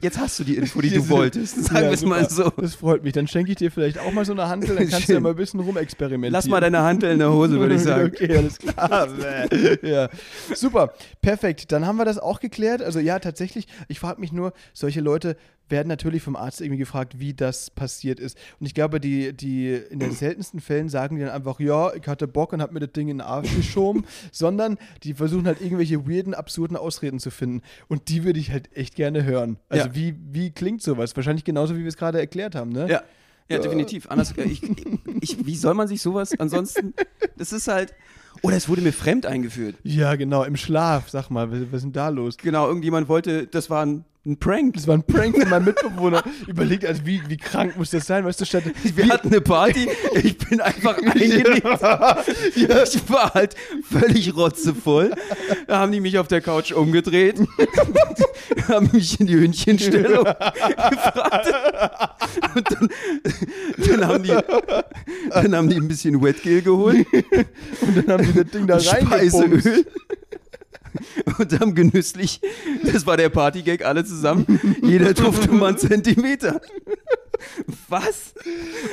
jetzt 0.01 0.17
hast 0.19 0.39
du 0.39 0.43
die 0.43 0.55
Info, 0.55 0.81
die 0.81 0.89
du 0.93 1.09
wolltest. 1.09 1.65
Sagen 1.65 1.75
Ja, 1.77 1.81
wir 1.83 1.91
es 1.91 2.03
mal 2.03 2.29
so. 2.29 2.49
Das 2.57 2.75
freut 2.75 3.03
mich. 3.03 3.13
Dann 3.13 3.27
schenke 3.27 3.51
ich 3.51 3.57
dir 3.57 3.71
vielleicht 3.71 3.99
auch 3.99 4.11
mal 4.11 4.25
so 4.25 4.33
eine 4.33 4.47
Hantel, 4.47 4.75
dann 4.75 4.89
kannst 4.89 5.07
du 5.07 5.13
ja 5.13 5.17
Schön. 5.17 5.23
mal 5.23 5.31
ein 5.31 5.35
bisschen 5.35 5.59
rumexperimentieren. 5.59 6.31
Lass 6.33 6.47
mal 6.47 6.61
deine 6.61 6.81
Hand 6.81 7.03
in 7.03 7.19
der 7.19 7.31
Hose, 7.31 7.59
würde 7.59 7.75
ich 7.75 7.81
sagen. 7.81 8.11
Okay, 8.19 8.35
alles 8.37 8.57
klar. 8.57 9.07
ja. 9.83 10.09
Super, 10.53 10.93
perfekt. 11.21 11.71
Dann 11.71 11.85
haben 11.85 11.97
wir 11.97 12.05
das 12.05 12.17
auch 12.17 12.39
geklärt. 12.39 12.81
Also 12.81 12.99
ja, 12.99 13.19
tatsächlich, 13.19 13.67
ich 13.87 13.99
frage 13.99 14.19
mich 14.19 14.31
nur, 14.31 14.53
solche 14.73 15.01
Leute 15.01 15.35
werden 15.69 15.87
natürlich 15.87 16.21
vom 16.23 16.35
Arzt 16.35 16.61
irgendwie 16.61 16.79
gefragt, 16.79 17.19
wie 17.19 17.33
das 17.33 17.69
passiert 17.69 18.19
ist. 18.19 18.37
Und 18.59 18.65
ich 18.65 18.73
glaube, 18.73 18.99
die, 18.99 19.33
die 19.33 19.73
in 19.73 19.99
den 19.99 20.11
seltensten 20.11 20.59
Fällen 20.59 20.89
sagen 20.89 21.15
die 21.15 21.21
dann 21.21 21.31
einfach, 21.31 21.59
ja, 21.59 21.93
ich 21.93 22.07
hatte 22.07 22.27
Bock 22.27 22.53
und 22.53 22.61
habe 22.61 22.73
mir 22.73 22.79
das 22.79 22.91
Ding 22.91 23.07
in 23.09 23.17
den 23.17 23.21
Arsch 23.27 23.55
geschoben, 23.55 24.05
sondern 24.31 24.77
die 25.03 25.13
versuchen 25.13 25.45
halt 25.47 25.61
irgendwelche 25.61 26.07
weirden, 26.07 26.33
absurden 26.33 26.77
Ausreden 26.77 27.19
zu 27.19 27.31
finden. 27.31 27.61
Und 27.87 28.09
die 28.09 28.23
würde 28.23 28.39
ich 28.39 28.51
halt 28.51 28.75
echt 28.75 28.95
gerne 28.95 29.23
hören. 29.23 29.57
Also 29.69 29.87
Ja. 29.87 29.95
wie, 29.95 30.15
wie 30.31 30.51
klingt 30.51 30.81
sowas? 30.81 31.15
Wahrscheinlich 31.15 31.43
genauso, 31.43 31.75
wie 31.75 31.81
wir 31.81 31.87
es 31.87 31.97
gerade 31.97 32.19
erklärt 32.19 32.55
haben, 32.55 32.71
ne? 32.71 32.87
Ja. 32.89 33.03
Ja, 33.51 33.57
definitiv. 33.57 34.11
Anders, 34.11 34.37
äh, 34.37 34.43
ich, 34.43 34.61
ich, 35.21 35.43
wie 35.43 35.55
soll 35.55 35.73
man 35.73 35.87
sich 35.87 36.03
sowas 36.03 36.39
ansonsten? 36.39 36.93
Das 37.35 37.51
ist 37.51 37.67
halt. 37.67 37.95
Oder 38.43 38.55
es 38.55 38.69
wurde 38.69 38.81
mir 38.81 38.93
fremd 38.93 39.25
eingeführt. 39.25 39.75
Ja, 39.81 40.15
genau, 40.15 40.43
im 40.43 40.55
Schlaf, 40.55 41.09
sag 41.09 41.31
mal, 41.31 41.51
was, 41.51 41.61
was 41.71 41.77
ist 41.77 41.83
denn 41.85 41.91
da 41.93 42.09
los? 42.09 42.37
Genau, 42.37 42.67
irgendjemand 42.67 43.09
wollte, 43.09 43.47
das 43.47 43.71
war 43.71 43.83
ein, 43.83 44.05
ein 44.29 44.37
Prank. 44.37 44.75
Das 44.75 44.87
war 44.87 44.95
ein 44.95 45.03
Prank 45.03 45.37
von 45.37 45.49
meinem 45.49 45.65
Mitbewohner. 45.65 46.23
Überlegt, 46.47 46.85
also 46.85 47.05
wie, 47.05 47.21
wie 47.27 47.37
krank 47.37 47.77
muss 47.77 47.89
das 47.89 48.05
sein? 48.05 48.23
Weißt 48.25 48.39
du, 48.39 48.45
statt. 48.45 48.63
Wir 48.83 49.09
hatten 49.09 49.27
eine 49.27 49.41
Party, 49.41 49.89
ich 50.23 50.37
bin 50.37 50.61
einfach 50.61 50.97
eingenickt. 50.97 51.63
Ich 52.55 53.09
war 53.09 53.33
halt 53.33 53.55
völlig 53.83 54.35
rotzevoll. 54.35 55.11
Da 55.67 55.79
haben 55.79 55.91
die 55.91 55.99
mich 55.99 56.17
auf 56.17 56.27
der 56.27 56.41
Couch 56.41 56.71
umgedreht, 56.71 57.39
haben 58.67 58.89
mich 58.91 59.19
in 59.19 59.27
die 59.27 59.35
Hündchenstellung 59.35 60.23
gefragt. 60.23 61.53
Und 62.55 62.71
dann, 62.71 62.89
dann, 63.77 64.07
haben 64.07 64.23
die, 64.23 64.37
dann 65.31 65.55
haben 65.55 65.69
die 65.69 65.75
ein 65.75 65.87
bisschen 65.87 66.21
Wetgel 66.21 66.61
geholt, 66.61 67.05
Und 67.81 67.97
dann 67.97 68.07
haben 68.07 68.25
die 68.25 68.33
das 68.33 68.51
Ding 68.51 68.67
da 68.67 68.77
reingepumpt. 68.77 69.63
Speiseöl 69.63 69.85
und 71.39 71.59
haben 71.59 71.75
genüsslich 71.75 72.41
Das 72.83 73.05
war 73.05 73.17
der 73.17 73.29
Partygag, 73.29 73.85
alle 73.85 74.05
zusammen. 74.05 74.59
Jeder 74.81 75.13
durfte 75.13 75.51
mal 75.51 75.67
einen 75.69 75.77
Zentimeter. 75.77 76.61
Was? 77.87 78.33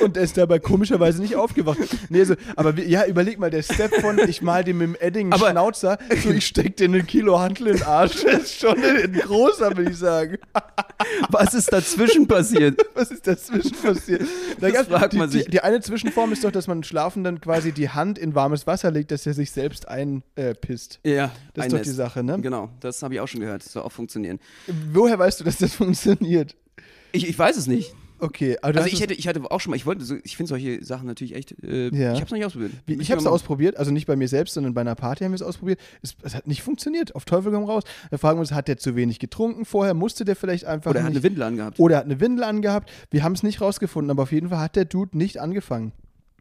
Und 0.01 0.17
er 0.17 0.23
ist 0.23 0.37
dabei 0.37 0.59
komischerweise 0.59 1.21
nicht 1.21 1.35
aufgewacht. 1.35 1.79
Nee, 2.09 2.23
so, 2.23 2.35
aber 2.55 2.77
wie, 2.77 2.83
ja, 2.83 3.05
überleg 3.05 3.39
mal, 3.39 3.49
der 3.49 3.63
Step 3.63 3.93
von 4.01 4.17
ich 4.27 4.41
mal 4.41 4.63
dem 4.63 4.77
mit 4.79 4.87
dem 4.89 4.95
Edding 4.99 5.31
Aber- 5.33 5.51
Schnauzer, 5.51 5.97
so 6.23 6.29
ich 6.31 6.45
steck 6.47 6.77
dir 6.77 6.85
einen 6.85 7.05
Kilo 7.07 7.39
Hantel 7.39 7.67
in 7.67 7.73
den 7.77 7.83
Arsch, 7.83 8.23
ist 8.23 8.59
schon 8.59 8.77
ein 8.83 9.13
großer, 9.13 9.75
würde 9.77 9.91
ich 9.91 9.97
sagen. 9.97 10.37
Was 11.29 11.53
ist 11.53 11.71
dazwischen 11.71 12.27
passiert? 12.27 12.79
Was 12.93 13.11
ist 13.11 13.25
dazwischen 13.27 13.75
passiert? 13.81 14.21
Da 14.59 14.69
Das 14.69 14.87
fragt 14.87 15.13
die, 15.13 15.17
man 15.17 15.29
sich. 15.29 15.45
Die, 15.45 15.51
die 15.51 15.61
eine 15.61 15.79
Zwischenform 15.81 16.31
ist 16.33 16.43
doch, 16.43 16.51
dass 16.51 16.67
man 16.67 16.83
schlafen 16.83 17.23
dann 17.23 17.41
quasi 17.41 17.71
die 17.71 17.89
Hand 17.89 18.17
in 18.17 18.35
warmes 18.35 18.67
Wasser 18.67 18.91
legt, 18.91 19.11
dass 19.11 19.25
er 19.25 19.33
sich 19.33 19.51
selbst 19.51 19.87
einpisst. 19.87 20.99
Ja, 21.03 21.31
Das 21.53 21.65
ist 21.67 21.73
doch 21.73 21.81
die. 21.81 21.87
Sache, 21.97 22.21
ne? 22.23 22.37
Genau, 22.41 22.69
das 22.79 23.01
habe 23.01 23.13
ich 23.15 23.19
auch 23.21 23.27
schon 23.27 23.39
gehört. 23.41 23.65
Das 23.65 23.71
soll 23.73 23.81
auch 23.83 23.91
funktionieren. 23.91 24.39
Woher 24.93 25.17
weißt 25.17 25.39
du, 25.39 25.43
dass 25.43 25.57
das 25.57 25.73
funktioniert? 25.75 26.55
Ich, 27.11 27.27
ich 27.27 27.37
weiß 27.39 27.57
es 27.57 27.65
nicht. 27.67 27.93
Okay, 28.19 28.57
Also 28.61 28.79
hast 28.79 28.87
ich 28.91 28.99
hätte, 29.01 29.13
ich 29.13 29.27
hatte 29.27 29.41
auch 29.51 29.59
schon 29.59 29.69
mal, 29.71 29.75
ich 29.75 29.85
wollte, 29.85 30.03
so, 30.03 30.15
ich 30.23 30.35
finde 30.37 30.49
solche 30.49 30.83
Sachen 30.83 31.05
natürlich 31.07 31.35
echt, 31.35 31.51
äh, 31.63 31.89
Ja. 31.95 32.13
ich 32.13 32.19
habe 32.19 32.25
es 32.25 32.31
noch 32.31 32.37
nicht 32.37 32.45
ausprobiert. 32.45 32.71
Wie, 32.85 32.93
ich 32.95 33.11
habe 33.11 33.21
es 33.21 33.27
ausprobiert, 33.27 33.77
also 33.77 33.91
nicht 33.91 34.07
bei 34.07 34.15
mir 34.15 34.27
selbst, 34.27 34.53
sondern 34.55 34.73
bei 34.73 34.81
einer 34.81 34.95
Party 34.95 35.23
haben 35.23 35.31
wir 35.31 35.35
es 35.35 35.41
ausprobiert. 35.41 35.79
Es, 36.01 36.15
es 36.23 36.33
hat 36.33 36.47
nicht 36.47 36.63
funktioniert. 36.63 37.13
Auf 37.15 37.25
Teufel 37.25 37.51
komm 37.51 37.63
raus. 37.65 37.83
Da 38.09 38.17
fragen 38.17 38.37
wir 38.37 38.41
uns, 38.41 38.51
hat 38.51 38.67
der 38.67 38.77
zu 38.77 38.95
wenig 38.95 39.19
getrunken 39.19 39.65
vorher? 39.65 39.93
Musste 39.93 40.25
der 40.25 40.35
vielleicht 40.35 40.65
einfach 40.65 40.89
Oder 40.91 41.01
er 41.01 41.05
hat 41.05 41.11
eine 41.11 41.23
Windel 41.23 41.43
angehabt. 41.43 41.79
oder 41.79 41.95
er 41.95 41.99
hat 41.99 42.05
eine 42.05 42.19
Windel 42.19 42.43
angehabt. 42.43 42.89
Wir 43.11 43.23
haben 43.23 43.33
es 43.33 43.43
nicht 43.43 43.61
rausgefunden, 43.61 44.09
aber 44.09 44.23
auf 44.23 44.31
jeden 44.31 44.49
Fall 44.49 44.59
hat 44.59 44.75
der 44.75 44.85
Dude 44.85 45.17
nicht 45.17 45.39
angefangen. 45.39 45.91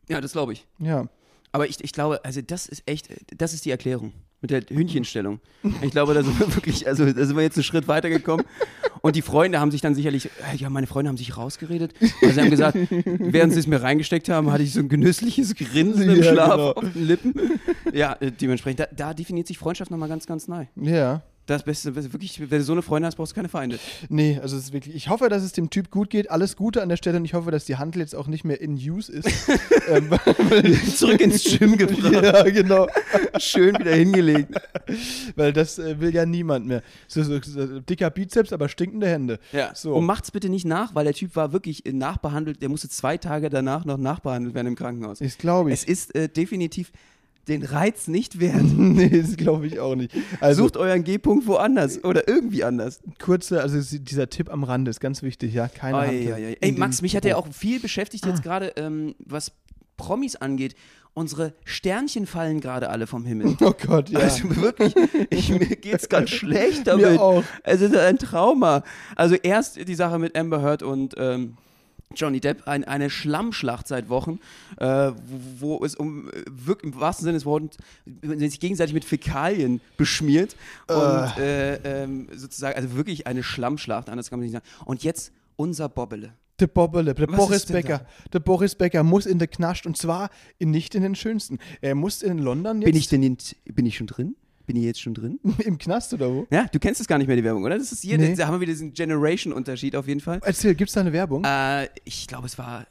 Ja, 0.09 0.21
das 0.21 0.33
glaube 0.33 0.53
ich. 0.55 0.67
Ja. 0.79 1.09
Aber 1.53 1.69
ich, 1.69 1.83
ich 1.83 1.93
glaube, 1.93 2.25
also 2.25 2.41
das 2.43 2.67
ist 2.67 2.83
echt, 2.87 3.09
das 3.37 3.53
ist 3.55 3.65
die 3.65 3.71
Erklärung 3.71 4.13
mit 4.41 4.51
der 4.51 4.63
Hühnchenstellung. 4.69 5.41
Ich 5.83 5.91
glaube, 5.91 6.13
da 6.15 6.23
sind 6.23 6.39
wir 6.39 6.55
wirklich, 6.55 6.87
also 6.87 7.11
da 7.11 7.25
sind 7.25 7.35
wir 7.37 7.43
jetzt 7.43 7.57
einen 7.57 7.65
Schritt 7.65 7.89
weitergekommen. 7.89 8.45
Und 9.07 9.15
die 9.15 9.23
Freunde 9.23 9.61
haben 9.61 9.71
sich 9.71 9.81
dann 9.81 9.95
sicherlich, 9.95 10.27
äh, 10.53 10.57
ja, 10.57 10.69
meine 10.69 10.89
Freunde 10.89 11.11
haben 11.11 11.17
sich 11.17 11.37
rausgeredet. 11.37 11.95
Also 12.23 12.35
sie 12.35 12.41
haben 12.41 12.51
gesagt, 12.51 12.77
während 13.05 13.53
sie 13.53 13.61
es 13.61 13.69
mir 13.69 13.81
reingesteckt 13.81 14.29
haben, 14.29 14.51
hatte 14.51 14.65
ich 14.65 14.73
so 14.73 14.81
ein 14.81 14.89
genüssliches 14.89 15.55
Grinsen 15.55 16.09
im 16.11 16.17
Ja, 16.17 16.33
Schlaf 16.33 16.51
genau. 16.51 16.73
auf 16.73 16.93
den 16.93 17.07
Lippen. 17.07 17.35
Ja, 17.93 18.15
äh, 18.19 18.33
dementsprechend, 18.33 18.81
da, 18.81 18.87
da 18.91 19.15
definiert 19.15 19.47
sich 19.47 19.59
Freundschaft 19.59 19.93
nochmal 19.93 20.09
ganz, 20.09 20.27
ganz 20.27 20.49
neu. 20.49 20.67
Ja. 20.75 21.23
Das 21.47 21.63
Beste, 21.63 21.95
wirklich, 21.95 22.41
wenn 22.41 22.49
du 22.59 22.63
so 22.63 22.73
eine 22.73 22.83
Freundin 22.83 23.07
hast, 23.07 23.15
brauchst 23.17 23.33
du 23.33 23.37
keine 23.37 23.49
Feinde. 23.49 23.79
Nee, 24.09 24.39
also 24.43 24.57
es 24.57 24.65
ist 24.65 24.73
wirklich. 24.73 24.97
Ich 24.97 25.09
hoffe, 25.09 25.29
dass 25.29 25.45
es 25.45 25.53
dem 25.53 25.71
Typ 25.71 25.91
gut 25.93 26.11
geht. 26.11 26.29
Alles 26.31 26.57
Gute 26.57 26.83
an 26.83 26.89
der 26.89 26.97
Stelle 26.97 27.19
und 27.19 27.25
ich 27.25 27.35
hoffe, 27.35 27.51
dass 27.53 27.65
die 27.67 27.77
Handel 27.77 28.01
jetzt 28.01 28.15
auch 28.17 28.27
nicht 28.27 28.45
mehr 28.45 28.61
in 28.61 28.75
use 28.75 29.13
ist. 29.13 29.29
ähm, 29.89 30.11
Zurück 30.97 31.21
ins 31.21 31.45
Gym 31.45 31.77
gebracht. 31.77 32.13
ja, 32.25 32.43
genau. 32.43 32.89
Schön 33.39 33.79
wieder 33.79 33.95
hingelegt. 33.95 34.55
Weil 35.37 35.53
das 35.53 35.79
äh, 35.79 36.01
will 36.01 36.15
ja 36.15 36.27
niemand 36.27 36.67
mehr. 36.67 36.83
So, 37.07 37.23
so, 37.23 37.41
so, 37.41 37.81
dicker 37.81 38.11
Bizeps, 38.11 38.53
aber 38.53 38.69
stinkende 38.69 39.09
Hände. 39.09 39.39
Ja. 39.53 39.75
So. 39.75 39.95
Und 39.95 40.05
macht's 40.05 40.31
bitte 40.31 40.49
nicht 40.49 40.65
nach, 40.65 40.95
weil 40.95 41.05
der 41.05 41.15
Typ 41.15 41.37
war 41.37 41.53
wirklich 41.53 41.87
äh, 41.87 41.93
nachbehandelt. 41.93 42.61
Der 42.61 42.69
musste 42.69 42.89
zwei 42.89 43.19
Tage 43.19 43.51
danach 43.51 43.85
noch 43.85 43.99
nachbehandelt 43.99 44.55
werden 44.55 44.67
im 44.69 44.75
Krankenhaus. 44.77 45.21
Ich 45.21 45.39
glaube 45.39 45.71
Es 45.73 45.85
ich. 45.85 45.89
ist 45.91 46.15
äh, 46.15 46.29
definitiv 46.29 46.91
den 47.49 47.63
Reiz 47.63 48.09
nicht 48.09 48.41
wert. 48.41 48.63
nee, 48.77 49.09
das 49.09 49.37
glaube 49.37 49.67
ich 49.67 49.79
auch 49.79 49.95
nicht. 49.95 50.13
Also 50.41 50.65
Sucht 50.65 50.77
euren 50.77 51.05
G-Punkt 51.05 51.47
woanders 51.47 52.03
oder 52.05 52.29
irgendwie 52.29 52.65
anders. 52.65 53.01
kurze, 53.19 53.61
also 53.61 53.79
dieser 53.99 54.29
Tipp 54.29 54.51
am 54.51 54.65
Rande 54.65 54.91
ist 54.91 55.01
ganz 55.01 55.23
wichtig, 55.23 55.55
ja. 55.55 55.69
Keine 55.69 56.13
in 56.15 56.57
Ey, 56.61 56.73
Max, 56.73 57.03
mich 57.03 57.17
hat 57.17 57.25
ja 57.25 57.37
auch 57.37 57.49
viel 57.53 57.81
beschäftigt 57.81 58.27
jetzt 58.27 58.43
gerade, 58.43 58.73
ähm, 58.77 59.15
was 59.19 59.53
Promis 59.97 60.37
angeht. 60.37 60.75
Unsere 61.15 61.55
Sternchen 61.65 62.27
fallen 62.27 62.61
gerade 62.61 62.91
alle 62.91 63.07
vom 63.07 63.25
Himmel. 63.25 63.57
Oh 63.63 63.73
Gott, 63.87 64.11
ja. 64.11 64.19
Also 64.19 64.55
wirklich, 64.57 64.95
ich, 65.31 65.49
mir 65.49 65.61
geht's 65.61 66.11
ganz 66.11 66.29
schlecht 66.41 66.87
damit. 66.87 67.13
Mir 67.13 67.23
auch. 67.23 67.43
Es 67.63 67.81
ist 67.81 67.97
ein 67.97 68.19
Trauma. 68.19 68.83
Also 69.15 69.35
erst 69.37 69.89
die 69.89 69.95
Sache 69.95 70.19
mit 70.19 70.37
Amber 70.37 70.61
Heard 70.61 70.83
und 70.83 71.15
ähm, 71.17 71.57
Johnny 72.15 72.41
Depp, 72.41 72.67
ein, 72.67 72.85
eine 72.85 73.11
Schlammschlacht 73.11 73.89
seit 73.89 74.09
Wochen, 74.09 74.39
äh, 74.79 75.13
wo, 75.59 75.81
wo 75.81 75.85
es 75.85 75.97
um 75.97 76.29
äh, 76.29 76.45
wirklich 76.47 76.93
im 76.93 77.01
wahrsten 77.01 77.25
Sinne 77.25 77.35
des 77.37 77.45
Wortes 77.45 77.79
sich 78.23 78.61
gegenseitig 78.61 78.95
mit 78.95 79.05
Fäkalien 79.05 79.81
beschmiert 79.97 80.57
und 80.89 81.39
äh, 81.39 82.05
ähm, 82.05 82.29
sozusagen, 82.35 82.77
also 82.77 82.95
wirklich 82.97 83.27
eine 83.27 83.43
Schlammschlacht, 83.43 84.09
anders 84.09 84.31
kann 84.31 84.39
man 84.39 84.45
nicht 84.45 84.53
sagen. 84.53 84.65
Und 84.85 85.03
jetzt 85.03 85.33
unser 85.57 85.89
Bobbele. 85.89 86.33
Der 86.59 86.69
Bobbele, 86.69 87.15
der 87.15 87.29
Was 87.29 87.37
Boris 87.37 87.67
Becker. 87.67 88.07
Der 88.33 88.41
Boris 88.41 88.75
Becker 88.75 89.03
muss 89.03 89.27
in 89.27 89.39
der 89.39 89.49
Knast 89.49 89.87
und 89.87 89.97
zwar 89.97 90.31
in, 90.59 90.71
nicht 90.71 90.95
in 90.95 91.03
den 91.03 91.15
schönsten. 91.15 91.59
Er 91.83 91.95
muss 91.95 92.23
in 92.23 92.39
London 92.39 92.81
jetzt 92.81 92.87
Bin 92.87 92.97
ich 92.97 93.09
denn 93.09 93.23
in, 93.23 93.37
bin 93.67 93.85
ich 93.85 93.97
schon 93.97 94.07
drin? 94.07 94.37
Bin 94.67 94.77
ich 94.77 94.85
jetzt 94.85 95.01
schon 95.01 95.15
drin? 95.15 95.39
im 95.65 95.79
Knast 95.79 96.13
oder 96.15 96.29
wo? 96.33 96.47
Ja, 96.51 96.67
du 96.71 96.79
kennst 96.79 97.01
es 97.01 97.07
gar 97.07 97.19
nicht 97.19 97.27
mehr, 97.29 97.37
die 97.37 97.45
Werbung, 97.45 97.65
oder? 97.65 97.79
Das 97.79 97.93
ist 97.93 98.03
hier, 98.03 98.19
Nee. 98.19 98.35
da 98.35 98.47
haben 98.47 98.55
wir 98.55 98.61
wieder 98.61 98.73
diesen 98.73 98.93
Generation-Unterschied 98.93 99.95
auf 99.97 100.09
jeden 100.09 100.21
Fall. 100.21 100.41
Erzähl, 100.43 100.75
gibt's 100.75 100.95
da 100.95 101.01
eine 101.01 101.13
Werbung? 101.13 101.45
Äh, 101.45 101.89
ich 102.05 102.27
glaube, 102.27 102.47
es 102.47 102.59
war 102.59 102.87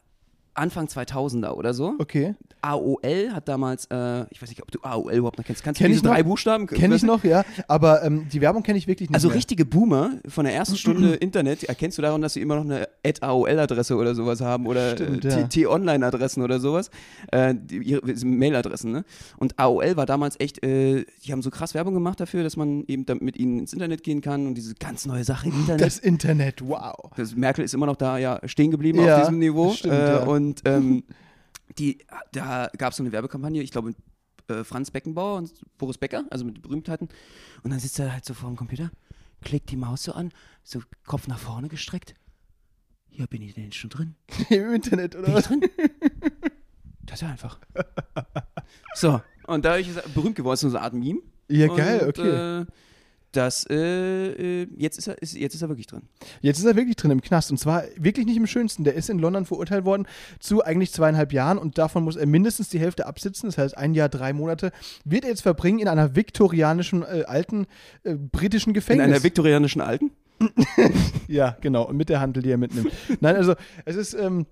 Anfang 0.55 0.87
2000er 0.87 1.51
oder 1.51 1.73
so. 1.73 1.93
Okay. 1.99 2.35
AOL 2.61 3.29
hat 3.31 3.47
damals, 3.47 3.85
äh, 3.91 4.25
ich 4.31 4.41
weiß 4.41 4.49
nicht, 4.49 4.63
ob 4.63 4.71
du 4.71 4.79
AOL 4.81 5.13
überhaupt 5.13 5.37
noch 5.37 5.45
kennst. 5.45 5.63
Kannst 5.63 5.77
Kenn 5.79 5.87
du 5.89 5.93
diese 5.93 6.03
noch. 6.05 6.13
drei 6.13 6.23
Buchstaben? 6.23 6.65
Kenne 6.65 6.95
ich 6.95 7.03
noch, 7.03 7.23
ja. 7.23 7.43
Aber 7.67 8.03
ähm, 8.03 8.27
die 8.31 8.41
Werbung 8.41 8.63
kenne 8.63 8.79
ich 8.79 8.87
wirklich 8.87 9.09
nicht 9.09 9.15
Also 9.15 9.27
mehr. 9.27 9.37
richtige 9.37 9.65
Boomer 9.65 10.13
von 10.27 10.45
der 10.45 10.55
ersten 10.55 10.75
Stunde 10.75 11.13
Internet 11.15 11.63
erkennst 11.65 11.97
du 11.99 12.01
daran, 12.01 12.21
dass 12.21 12.33
sie 12.33 12.41
immer 12.41 12.55
noch 12.55 12.63
eine 12.63 12.87
AOL-Adresse 13.21 13.95
oder 13.95 14.15
sowas 14.15 14.41
haben 14.41 14.65
oder 14.65 14.99
äh, 14.99 15.47
T-Online-Adressen 15.47 16.41
oder 16.41 16.59
sowas. 16.59 16.89
Äh, 17.31 17.53
Mail-Adressen, 18.23 18.91
ne? 18.91 19.05
Und 19.37 19.57
AOL 19.59 19.95
war 19.97 20.05
damals 20.05 20.39
echt, 20.39 20.63
äh, 20.63 21.05
die 21.23 21.31
haben 21.31 21.41
so 21.41 21.49
krass 21.49 21.73
Werbung 21.73 21.93
gemacht 21.93 22.19
dafür, 22.19 22.43
dass 22.43 22.57
man 22.57 22.83
eben 22.87 23.05
damit 23.05 23.23
mit 23.23 23.37
ihnen 23.37 23.59
ins 23.59 23.73
Internet 23.73 24.03
gehen 24.03 24.21
kann 24.21 24.47
und 24.47 24.55
diese 24.55 24.73
ganz 24.75 25.05
neue 25.05 25.23
Sache 25.23 25.47
im 25.49 25.55
Internet. 25.59 25.85
Das 25.85 25.99
Internet, 25.99 26.67
wow. 26.67 26.95
Das 27.15 27.35
Merkel 27.35 27.63
ist 27.65 27.73
immer 27.73 27.85
noch 27.85 27.95
da 27.95 28.17
ja 28.17 28.39
stehen 28.45 28.71
geblieben 28.71 29.03
Ja, 29.03 29.15
auf 29.15 29.21
diesem 29.21 29.39
Niveau. 29.39 29.71
stimmt, 29.71 29.93
äh, 29.93 30.13
ja. 30.13 30.23
Und 30.23 30.44
ähm, 30.65 31.03
die, 31.77 31.99
da 32.31 32.69
gab 32.77 32.91
es 32.91 32.97
so 32.97 33.03
eine 33.03 33.12
Werbekampagne, 33.12 33.62
ich 33.62 33.71
glaube 33.71 33.89
mit 33.89 33.97
äh, 34.49 34.63
Franz 34.63 34.91
Beckenbauer 34.91 35.38
und 35.38 35.51
Boris 35.77 35.97
Becker, 35.97 36.25
also 36.29 36.45
mit 36.45 36.62
Berühmtheiten. 36.62 37.10
Und 37.63 37.71
dann 37.71 37.79
sitzt 37.79 37.99
er 37.99 38.13
halt 38.13 38.25
so 38.25 38.34
vor 38.34 38.49
dem 38.49 38.55
Computer, 38.55 38.91
klickt 39.41 39.71
die 39.71 39.77
Maus 39.77 40.03
so 40.03 40.13
an, 40.13 40.31
so 40.63 40.81
Kopf 41.05 41.27
nach 41.27 41.39
vorne 41.39 41.67
gestreckt. 41.67 42.15
Ja, 43.10 43.25
bin 43.27 43.41
ich 43.41 43.53
denn 43.53 43.65
jetzt 43.65 43.77
schon 43.77 43.89
drin? 43.89 44.15
Im 44.49 44.73
Internet, 44.73 45.15
oder 45.15 45.25
Bin 45.25 45.31
ich 45.31 45.38
was? 45.38 45.47
drin? 45.47 45.62
Das 47.05 47.15
ist 47.15 47.21
ja 47.21 47.29
einfach. 47.29 47.60
So, 48.95 49.21
und 49.45 49.63
dadurch 49.63 49.88
ist 49.88 49.97
er 49.97 50.10
berühmt 50.10 50.36
geworden, 50.36 50.58
so 50.58 50.69
eine 50.69 50.81
Art 50.81 50.93
Meme. 50.95 51.19
Ja, 51.47 51.67
geil, 51.67 51.99
und, 51.99 52.17
okay. 52.17 52.62
Äh, 52.62 52.65
das, 53.35 53.65
äh, 53.69 54.61
äh, 54.61 54.67
jetzt, 54.77 54.97
ist 54.97 55.07
er, 55.07 55.21
ist, 55.21 55.35
jetzt 55.35 55.55
ist 55.55 55.61
er 55.61 55.69
wirklich 55.69 55.87
drin. 55.87 56.03
Jetzt 56.41 56.59
ist 56.59 56.65
er 56.65 56.75
wirklich 56.75 56.95
drin 56.95 57.11
im 57.11 57.21
Knast 57.21 57.51
und 57.51 57.57
zwar 57.57 57.83
wirklich 57.97 58.25
nicht 58.25 58.37
im 58.37 58.47
schönsten. 58.47 58.83
Der 58.83 58.93
ist 58.93 59.09
in 59.09 59.19
London 59.19 59.45
verurteilt 59.45 59.85
worden 59.85 60.07
zu 60.39 60.63
eigentlich 60.63 60.91
zweieinhalb 60.91 61.33
Jahren 61.33 61.57
und 61.57 61.77
davon 61.77 62.03
muss 62.03 62.15
er 62.15 62.25
mindestens 62.25 62.69
die 62.69 62.79
Hälfte 62.79 63.05
absitzen. 63.05 63.47
Das 63.47 63.57
heißt, 63.57 63.77
ein 63.77 63.93
Jahr, 63.93 64.09
drei 64.09 64.33
Monate 64.33 64.71
wird 65.03 65.23
er 65.23 65.29
jetzt 65.31 65.41
verbringen 65.41 65.79
in 65.79 65.87
einer 65.87 66.15
viktorianischen, 66.15 67.03
äh, 67.03 67.23
alten 67.27 67.67
äh, 68.03 68.15
britischen 68.15 68.69
In 68.69 68.75
Gefängnis. 68.75 69.05
einer 69.05 69.23
viktorianischen 69.23 69.81
Alten? 69.81 70.11
Ja, 71.27 71.57
genau. 71.61 71.87
Und 71.87 71.97
mit 71.97 72.09
der 72.09 72.19
Handel, 72.19 72.43
die 72.43 72.51
er 72.51 72.57
mitnimmt. 72.57 72.91
Nein, 73.19 73.35
also 73.35 73.55
es 73.85 73.95
ist, 73.95 74.13
ähm, 74.13 74.45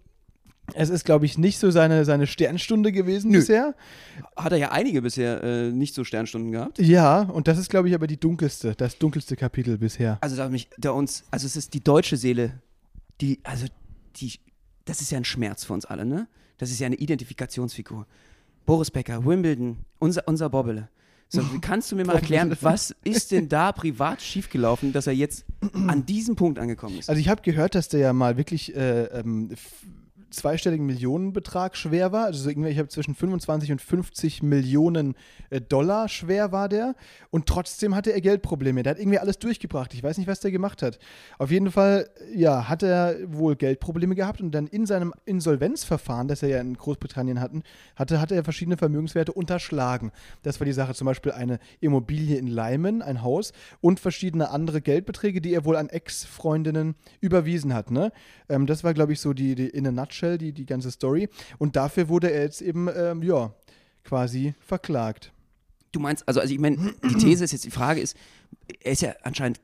es 0.75 0.89
ist, 0.89 1.05
glaube 1.05 1.25
ich, 1.25 1.37
nicht 1.37 1.59
so 1.59 1.71
seine, 1.71 2.05
seine 2.05 2.27
Sternstunde 2.27 2.91
gewesen 2.91 3.31
Nö. 3.31 3.39
bisher. 3.39 3.75
Hat 4.35 4.51
er 4.51 4.57
ja 4.57 4.71
einige 4.71 5.01
bisher 5.01 5.43
äh, 5.43 5.71
nicht 5.71 5.93
so 5.93 6.03
Sternstunden 6.03 6.51
gehabt. 6.51 6.79
Ja, 6.79 7.21
und 7.21 7.47
das 7.47 7.57
ist, 7.57 7.69
glaube 7.69 7.89
ich, 7.89 7.95
aber 7.95 8.07
die 8.07 8.19
dunkelste, 8.19 8.75
das 8.75 8.97
dunkelste 8.97 9.35
Kapitel 9.35 9.77
bisher. 9.77 10.17
Also 10.21 10.35
da 10.35 10.49
mich, 10.49 10.69
da 10.77 10.91
uns, 10.91 11.23
also 11.31 11.45
es 11.45 11.55
ist 11.55 11.73
die 11.73 11.83
deutsche 11.83 12.17
Seele, 12.17 12.61
die, 13.21 13.39
also 13.43 13.67
die, 14.17 14.33
das 14.85 15.01
ist 15.01 15.11
ja 15.11 15.17
ein 15.17 15.25
Schmerz 15.25 15.63
für 15.63 15.73
uns 15.73 15.85
alle, 15.85 16.05
ne? 16.05 16.27
Das 16.57 16.71
ist 16.71 16.79
ja 16.79 16.85
eine 16.85 16.95
Identifikationsfigur. 16.95 18.05
Boris 18.65 18.91
Becker, 18.91 19.25
Wimbledon, 19.25 19.77
unser, 19.99 20.27
unser 20.27 20.49
Bobbele. 20.49 20.89
So, 21.27 21.41
kannst 21.61 21.91
du 21.91 21.95
mir 21.95 22.05
mal 22.05 22.15
erklären, 22.15 22.55
was 22.61 22.95
ist 23.03 23.31
denn 23.31 23.49
da 23.49 23.71
privat 23.71 24.21
schiefgelaufen, 24.21 24.93
dass 24.93 25.07
er 25.07 25.13
jetzt 25.13 25.45
an 25.73 26.05
diesem 26.05 26.35
Punkt 26.35 26.59
angekommen 26.59 26.99
ist? 26.99 27.09
Also 27.09 27.19
ich 27.19 27.27
habe 27.27 27.41
gehört, 27.41 27.75
dass 27.75 27.89
der 27.89 27.99
ja 27.99 28.13
mal 28.13 28.37
wirklich 28.37 28.75
äh, 28.75 29.05
ähm, 29.05 29.49
zweistelligen 30.33 30.85
Millionenbetrag 30.85 31.77
schwer 31.77 32.11
war. 32.11 32.25
Also 32.25 32.49
ich 32.49 32.77
habe 32.77 32.89
zwischen 32.89 33.15
25 33.15 33.71
und 33.71 33.81
50 33.81 34.43
Millionen 34.43 35.15
äh, 35.49 35.61
Dollar 35.61 36.09
schwer 36.09 36.51
war 36.51 36.69
der. 36.69 36.95
Und 37.29 37.45
trotzdem 37.45 37.95
hatte 37.95 38.11
er 38.11 38.21
Geldprobleme. 38.21 38.83
Der 38.83 38.91
hat 38.91 38.99
irgendwie 38.99 39.19
alles 39.19 39.39
durchgebracht. 39.39 39.93
Ich 39.93 40.03
weiß 40.03 40.17
nicht, 40.17 40.27
was 40.27 40.39
der 40.39 40.51
gemacht 40.51 40.81
hat. 40.81 40.99
Auf 41.37 41.51
jeden 41.51 41.71
Fall, 41.71 42.09
ja, 42.33 42.67
hat 42.67 42.83
er 42.83 43.15
wohl 43.27 43.55
Geldprobleme 43.55 44.15
gehabt 44.15 44.41
und 44.41 44.51
dann 44.51 44.67
in 44.67 44.85
seinem 44.85 45.13
Insolvenzverfahren, 45.25 46.27
das 46.27 46.43
er 46.43 46.49
ja 46.49 46.59
in 46.59 46.75
Großbritannien 46.75 47.39
hatten, 47.39 47.63
hatte, 47.95 48.19
hatte 48.19 48.35
er 48.35 48.43
verschiedene 48.43 48.77
Vermögenswerte 48.77 49.31
unterschlagen. 49.31 50.11
Das 50.41 50.59
war 50.59 50.65
die 50.65 50.73
Sache, 50.73 50.93
zum 50.93 51.05
Beispiel 51.05 51.31
eine 51.31 51.59
Immobilie 51.79 52.37
in 52.37 52.47
Leimen, 52.47 53.01
ein 53.01 53.21
Haus 53.21 53.53
und 53.81 53.99
verschiedene 53.99 54.49
andere 54.49 54.81
Geldbeträge, 54.81 55.41
die 55.41 55.53
er 55.53 55.65
wohl 55.65 55.75
an 55.75 55.89
Ex-Freundinnen 55.89 56.95
überwiesen 57.21 57.73
hat. 57.73 57.91
Ne? 57.91 58.11
Ähm, 58.49 58.65
das 58.65 58.83
war, 58.83 58.93
glaube 58.93 59.13
ich, 59.13 59.19
so 59.19 59.33
die, 59.33 59.55
die 59.55 59.67
in 59.67 59.87
a 59.87 59.91
nutshell, 59.91 60.22
die, 60.23 60.51
die 60.51 60.65
ganze 60.65 60.91
Story. 60.91 61.29
Und 61.57 61.75
dafür 61.75 62.09
wurde 62.09 62.31
er 62.31 62.43
jetzt 62.43 62.61
eben, 62.61 62.89
ähm, 62.95 63.23
ja, 63.23 63.53
quasi 64.03 64.53
verklagt. 64.59 65.31
Du 65.91 65.99
meinst, 65.99 66.27
also, 66.27 66.39
also 66.39 66.53
ich 66.53 66.59
meine, 66.59 66.93
die 67.03 67.15
These 67.15 67.43
ist 67.43 67.51
jetzt, 67.51 67.65
die 67.65 67.71
Frage 67.71 68.01
ist, 68.01 68.17
er 68.81 68.91
ist 68.91 69.01
ja 69.01 69.13
anscheinend 69.23 69.61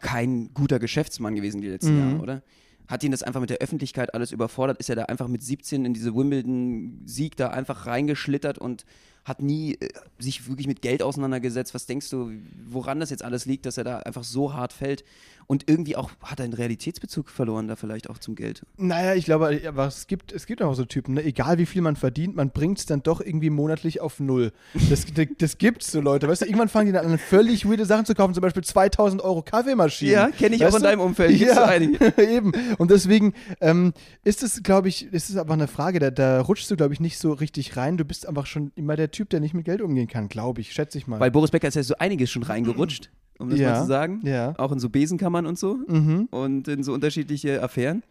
kein 0.00 0.54
guter 0.54 0.78
Geschäftsmann 0.78 1.34
gewesen 1.34 1.60
die 1.60 1.68
letzten 1.68 1.98
Jahre, 1.98 2.22
oder? 2.22 2.42
Hat 2.88 3.02
ihn 3.02 3.10
das 3.10 3.22
einfach 3.22 3.40
mit 3.40 3.50
der 3.50 3.58
Öffentlichkeit 3.58 4.14
alles 4.14 4.32
überfordert? 4.32 4.78
Ist 4.78 4.90
er 4.90 4.96
da 4.96 5.04
einfach 5.04 5.28
mit 5.28 5.42
17 5.42 5.84
in 5.84 5.94
diese 5.94 6.14
Wimbledon-Sieg 6.14 7.36
da 7.36 7.48
einfach 7.48 7.86
reingeschlittert 7.86 8.58
und 8.58 8.84
hat 9.24 9.42
nie 9.42 9.74
äh, 9.74 9.88
sich 10.18 10.48
wirklich 10.48 10.66
mit 10.66 10.82
Geld 10.82 11.02
auseinandergesetzt? 11.02 11.74
Was 11.74 11.86
denkst 11.86 12.10
du, 12.10 12.32
woran 12.66 13.00
das 13.00 13.10
jetzt 13.10 13.24
alles 13.24 13.46
liegt, 13.46 13.66
dass 13.66 13.78
er 13.78 13.84
da 13.84 13.98
einfach 13.98 14.24
so 14.24 14.52
hart 14.52 14.72
fällt? 14.72 15.04
Und 15.46 15.68
irgendwie 15.68 15.96
auch 15.96 16.10
hat 16.22 16.40
er 16.40 16.44
einen 16.44 16.54
Realitätsbezug 16.54 17.28
verloren, 17.28 17.68
da 17.68 17.76
vielleicht 17.76 18.08
auch 18.08 18.18
zum 18.18 18.34
Geld. 18.36 18.62
Naja, 18.76 19.14
ich 19.14 19.24
glaube, 19.24 19.60
aber 19.66 19.86
es 19.86 20.06
gibt, 20.06 20.32
es 20.32 20.46
gibt 20.46 20.62
auch 20.62 20.74
so 20.74 20.84
Typen, 20.84 21.14
ne? 21.14 21.24
egal 21.24 21.58
wie 21.58 21.66
viel 21.66 21.82
man 21.82 21.96
verdient, 21.96 22.36
man 22.36 22.50
bringt 22.50 22.78
es 22.78 22.86
dann 22.86 23.02
doch 23.02 23.20
irgendwie 23.20 23.50
monatlich 23.50 24.00
auf 24.00 24.20
Null. 24.20 24.52
Das, 24.88 25.04
das, 25.14 25.26
das 25.38 25.58
gibt's 25.58 25.90
so 25.92 26.00
Leute, 26.00 26.28
weißt 26.28 26.42
du, 26.42 26.46
irgendwann 26.46 26.68
fangen 26.68 26.86
die 26.86 26.92
dann 26.92 27.04
an, 27.06 27.18
völlig 27.18 27.68
weirde 27.68 27.84
Sachen 27.86 28.06
zu 28.06 28.14
kaufen, 28.14 28.34
zum 28.34 28.40
Beispiel 28.40 28.64
2000 28.64 29.22
Euro 29.22 29.42
Kaffeemaschinen. 29.42 30.32
kenne 30.32 30.56
ich 30.56 30.62
Weißt 30.62 30.72
auch 30.72 30.78
in 30.78 30.82
du? 30.82 30.88
deinem 30.88 31.00
Umfeld. 31.00 31.38
Ja, 31.38 31.74
eben. 32.18 32.52
Und 32.78 32.90
deswegen 32.90 33.34
ähm, 33.60 33.92
ist 34.24 34.42
es, 34.42 34.62
glaube 34.62 34.88
ich, 34.88 35.12
ist 35.12 35.28
es 35.28 35.36
aber 35.36 35.54
eine 35.54 35.68
Frage, 35.68 35.98
da, 35.98 36.10
da 36.10 36.40
rutschst 36.40 36.70
du, 36.70 36.76
glaube 36.76 36.94
ich, 36.94 37.00
nicht 37.00 37.18
so 37.18 37.32
richtig 37.32 37.76
rein. 37.76 37.96
Du 37.96 38.04
bist 38.04 38.26
einfach 38.26 38.46
schon 38.46 38.72
immer 38.74 38.96
der 38.96 39.10
Typ, 39.12 39.30
der 39.30 39.40
nicht 39.40 39.54
mit 39.54 39.64
Geld 39.64 39.80
umgehen 39.80 40.08
kann, 40.08 40.28
glaube 40.28 40.60
ich, 40.60 40.72
schätze 40.72 40.98
ich 40.98 41.06
mal. 41.06 41.18
Bei 41.18 41.30
Boris 41.30 41.50
Becker 41.52 41.68
ist 41.68 41.74
ja 41.76 41.82
so 41.82 41.94
einiges 41.98 42.30
schon 42.30 42.42
reingerutscht, 42.42 43.10
um 43.38 43.48
das 43.50 43.58
Ja, 43.60 43.72
mal 43.72 43.80
zu 43.82 43.86
sagen. 43.86 44.20
ja. 44.24 44.54
Auch 44.58 44.72
in 44.72 44.78
so 44.80 44.88
Besenkammern 44.90 45.46
und 45.46 45.58
so. 45.58 45.78
mhm. 45.86 46.28
und 46.30 46.66
in 46.68 46.82
so 46.82 46.92
unterschiedliche 46.92 47.62
Affären 47.62 48.02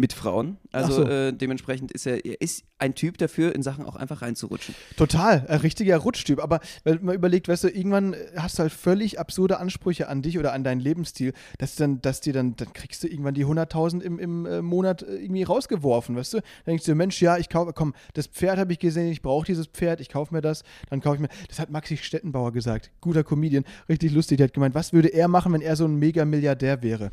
mit 0.00 0.14
Frauen. 0.14 0.56
Also 0.72 1.04
so. 1.04 1.08
äh, 1.08 1.32
dementsprechend 1.32 1.92
ist 1.92 2.06
er, 2.06 2.24
er 2.24 2.40
ist 2.40 2.64
ein 2.78 2.94
Typ 2.94 3.18
dafür, 3.18 3.54
in 3.54 3.62
Sachen 3.62 3.84
auch 3.84 3.96
einfach 3.96 4.22
reinzurutschen. 4.22 4.74
Total, 4.96 5.44
ein 5.46 5.60
richtiger 5.60 5.98
Rutschtyp. 5.98 6.42
Aber 6.42 6.60
wenn 6.84 7.04
man 7.04 7.14
überlegt, 7.14 7.48
weißt 7.48 7.64
du, 7.64 7.68
irgendwann 7.68 8.16
hast 8.34 8.58
du 8.58 8.62
halt 8.62 8.72
völlig 8.72 9.20
absurde 9.20 9.58
Ansprüche 9.58 10.08
an 10.08 10.22
dich 10.22 10.38
oder 10.38 10.54
an 10.54 10.64
deinen 10.64 10.80
Lebensstil, 10.80 11.34
dass 11.58 11.76
dann, 11.76 12.00
dass 12.00 12.22
dir 12.22 12.32
dann, 12.32 12.56
dann 12.56 12.72
kriegst 12.72 13.02
du 13.02 13.08
irgendwann 13.08 13.34
die 13.34 13.44
100.000 13.44 14.00
im, 14.00 14.18
im 14.18 14.46
äh, 14.46 14.62
Monat 14.62 15.02
äh, 15.02 15.16
irgendwie 15.16 15.42
rausgeworfen, 15.42 16.16
weißt 16.16 16.34
du? 16.34 16.38
Dann 16.38 16.72
denkst 16.72 16.86
du, 16.86 16.94
Mensch, 16.94 17.20
ja, 17.20 17.36
ich 17.36 17.50
kaufe, 17.50 17.74
komm, 17.74 17.94
das 18.14 18.26
Pferd 18.26 18.58
habe 18.58 18.72
ich 18.72 18.78
gesehen, 18.78 19.12
ich 19.12 19.20
brauche 19.20 19.44
dieses 19.44 19.66
Pferd, 19.66 20.00
ich 20.00 20.08
kaufe 20.08 20.34
mir 20.34 20.40
das, 20.40 20.64
dann 20.88 21.02
kaufe 21.02 21.16
ich 21.16 21.20
mir, 21.20 21.28
das 21.48 21.58
hat 21.58 21.70
Maxi 21.70 21.98
Stettenbauer 21.98 22.52
gesagt, 22.52 22.90
guter 23.02 23.22
Comedian, 23.22 23.64
richtig 23.88 24.12
lustig, 24.12 24.38
der 24.38 24.46
hat 24.46 24.54
gemeint, 24.54 24.74
was 24.74 24.94
würde 24.94 25.08
er 25.08 25.28
machen, 25.28 25.52
wenn 25.52 25.60
er 25.60 25.76
so 25.76 25.84
ein 25.84 25.96
Mega-Milliardär 25.96 26.82
wäre? 26.82 27.12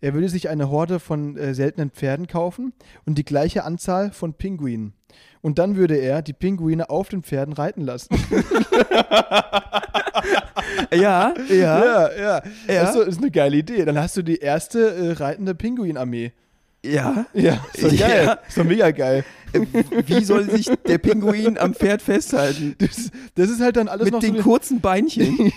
Er 0.00 0.14
würde 0.14 0.28
sich 0.28 0.48
eine 0.48 0.70
Horde 0.70 1.00
von 1.00 1.36
äh, 1.36 1.54
seltenen 1.54 1.90
Pferden 1.90 2.27
kaufen 2.28 2.72
und 3.06 3.18
die 3.18 3.24
gleiche 3.24 3.64
Anzahl 3.64 4.12
von 4.12 4.34
Pinguinen. 4.34 4.92
Und 5.40 5.58
dann 5.58 5.76
würde 5.76 5.96
er 5.96 6.22
die 6.22 6.32
Pinguine 6.32 6.90
auf 6.90 7.08
den 7.08 7.22
Pferden 7.22 7.54
reiten 7.54 7.82
lassen. 7.82 8.14
Ja, 10.92 11.34
Ja, 11.48 12.12
ja. 12.12 12.12
Ja. 12.16 12.42
Das 12.66 12.90
ist, 12.90 12.94
so, 12.94 13.02
ist 13.02 13.18
eine 13.18 13.30
geile 13.30 13.56
Idee. 13.56 13.84
Dann 13.84 13.98
hast 13.98 14.16
du 14.16 14.22
die 14.22 14.36
erste 14.38 14.94
äh, 14.94 15.12
reitende 15.12 15.54
Pinguinarmee. 15.54 16.32
Ja. 16.84 17.26
Ja, 17.34 17.64
ist 17.74 17.84
doch 17.84 17.96
geil. 17.98 18.24
Ja. 18.26 18.38
Doch 18.54 18.64
mega 18.64 18.90
geil. 18.90 19.24
Äh, 19.52 19.60
Wie 20.06 20.24
soll 20.24 20.50
sich 20.50 20.70
der 20.86 20.98
Pinguin 20.98 21.56
am 21.58 21.74
Pferd 21.74 22.02
festhalten? 22.02 22.74
Das, 22.78 23.10
das 23.34 23.50
ist 23.50 23.60
halt 23.60 23.76
dann 23.76 23.88
alles 23.88 24.04
Mit 24.04 24.12
noch 24.12 24.20
den 24.20 24.36
so. 24.36 24.42
kurzen 24.42 24.80
Beinchen. 24.80 25.52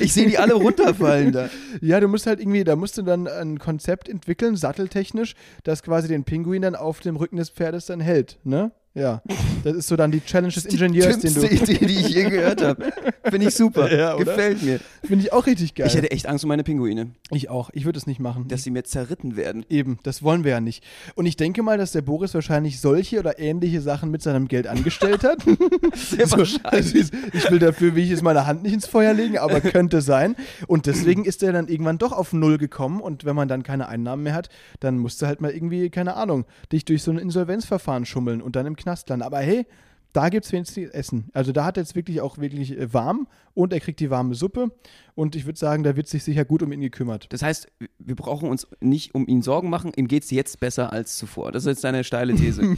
Ich 0.00 0.12
sehe 0.12 0.26
die 0.26 0.38
alle 0.38 0.54
runterfallen 0.54 1.32
da. 1.32 1.48
Ja, 1.80 2.00
du 2.00 2.08
musst 2.08 2.26
halt 2.26 2.40
irgendwie, 2.40 2.64
da 2.64 2.74
musst 2.76 2.98
du 2.98 3.02
dann 3.02 3.28
ein 3.28 3.58
Konzept 3.58 4.08
entwickeln, 4.08 4.56
satteltechnisch, 4.56 5.34
das 5.64 5.82
quasi 5.82 6.08
den 6.08 6.24
Pinguin 6.24 6.62
dann 6.62 6.74
auf 6.74 7.00
dem 7.00 7.16
Rücken 7.16 7.36
des 7.36 7.50
Pferdes 7.50 7.86
dann 7.86 8.00
hält, 8.00 8.38
ne? 8.44 8.72
Ja. 8.96 9.22
Das 9.62 9.76
ist 9.76 9.88
so 9.88 9.96
dann 9.96 10.10
die 10.10 10.20
Challenge 10.22 10.52
des 10.52 10.64
Ingenieurs, 10.66 11.18
den 11.18 11.34
dümmste 11.34 11.54
du. 11.54 11.72
Idee, 11.72 11.86
die 11.86 12.00
ich 12.00 12.08
je 12.08 12.30
gehört 12.30 12.62
habe. 12.62 12.92
Finde 13.24 13.48
ich 13.48 13.54
super. 13.54 13.86
Ja? 13.96 14.16
Gefällt 14.16 14.62
mir. 14.62 14.80
Finde 15.04 15.24
ich 15.24 15.32
auch 15.32 15.46
richtig 15.46 15.74
geil. 15.74 15.86
Ich 15.86 15.94
hätte 15.94 16.10
echt 16.10 16.26
Angst 16.26 16.44
um 16.44 16.48
meine 16.48 16.64
Pinguine, 16.64 17.10
ich 17.30 17.48
auch. 17.48 17.70
Ich 17.72 17.84
würde 17.84 17.98
es 17.98 18.06
nicht 18.06 18.20
machen. 18.20 18.48
dass 18.48 18.62
sie 18.62 18.70
mir 18.70 18.84
zerritten 18.84 19.36
werden. 19.36 19.64
Eben, 19.70 19.98
das 20.02 20.22
wollen 20.22 20.44
wir 20.44 20.50
ja 20.52 20.60
nicht. 20.60 20.82
Und 21.14 21.26
ich 21.26 21.36
denke 21.36 21.62
mal, 21.62 21.78
dass 21.78 21.92
der 21.92 22.02
Boris 22.02 22.34
wahrscheinlich 22.34 22.80
solche 22.80 23.18
oder 23.18 23.38
ähnliche 23.38 23.80
Sachen 23.80 24.10
mit 24.10 24.22
seinem 24.22 24.48
Geld 24.48 24.66
angestellt 24.66 25.24
hat. 25.24 25.38
Sehr 25.94 26.26
So, 26.26 26.36
also 26.36 26.98
ich 26.98 27.50
will 27.50 27.58
dafür, 27.58 27.94
wie 27.94 28.02
ich 28.02 28.10
jetzt 28.10 28.22
meine 28.22 28.46
Hand 28.46 28.62
nicht 28.62 28.72
ins 28.74 28.86
Feuer 28.86 29.12
legen, 29.14 29.38
aber 29.38 29.60
könnte 29.60 30.00
sein. 30.00 30.36
Und 30.66 30.86
deswegen 30.86 31.24
ist 31.24 31.42
er 31.42 31.52
dann 31.52 31.68
irgendwann 31.68 31.98
doch 31.98 32.12
auf 32.12 32.32
Null 32.32 32.58
gekommen. 32.58 33.00
Und 33.00 33.24
wenn 33.24 33.36
man 33.36 33.48
dann 33.48 33.62
keine 33.62 33.88
Einnahmen 33.88 34.22
mehr 34.24 34.34
hat, 34.34 34.48
dann 34.80 34.98
musst 34.98 35.22
du 35.22 35.26
halt 35.26 35.40
mal 35.40 35.50
irgendwie, 35.50 35.90
keine 35.90 36.16
Ahnung, 36.16 36.44
dich 36.72 36.84
durch 36.84 37.02
so 37.02 37.10
ein 37.10 37.18
Insolvenzverfahren 37.18 38.04
schummeln 38.06 38.42
und 38.42 38.56
dann 38.56 38.66
im 38.66 38.76
Knast 38.86 39.08
landen. 39.08 39.24
Aber 39.24 39.40
hey, 39.40 39.66
da 40.12 40.28
gibt 40.28 40.46
es 40.46 40.52
wenigstens 40.52 40.90
Essen. 40.90 41.28
Also 41.34 41.52
da 41.52 41.64
hat 41.64 41.76
er 41.76 41.82
jetzt 41.82 41.96
wirklich 41.96 42.20
auch 42.20 42.38
wirklich 42.38 42.78
äh, 42.78 42.94
warm 42.94 43.26
und 43.52 43.72
er 43.72 43.80
kriegt 43.80 43.98
die 43.98 44.10
warme 44.10 44.34
Suppe. 44.34 44.70
Und 45.14 45.34
ich 45.34 45.44
würde 45.44 45.58
sagen, 45.58 45.82
da 45.82 45.96
wird 45.96 46.06
sich 46.06 46.22
sicher 46.22 46.44
gut 46.44 46.62
um 46.62 46.70
ihn 46.72 46.80
gekümmert. 46.80 47.32
Das 47.32 47.42
heißt, 47.42 47.68
wir 47.98 48.14
brauchen 48.14 48.48
uns 48.48 48.66
nicht 48.80 49.14
um 49.14 49.26
ihn 49.26 49.42
Sorgen 49.42 49.68
machen. 49.68 49.92
Ihm 49.96 50.06
geht 50.06 50.22
es 50.22 50.30
jetzt 50.30 50.60
besser 50.60 50.92
als 50.92 51.18
zuvor. 51.18 51.52
Das 51.52 51.64
ist 51.64 51.68
jetzt 51.68 51.84
deine 51.84 52.04
steile 52.04 52.34
These. 52.34 52.62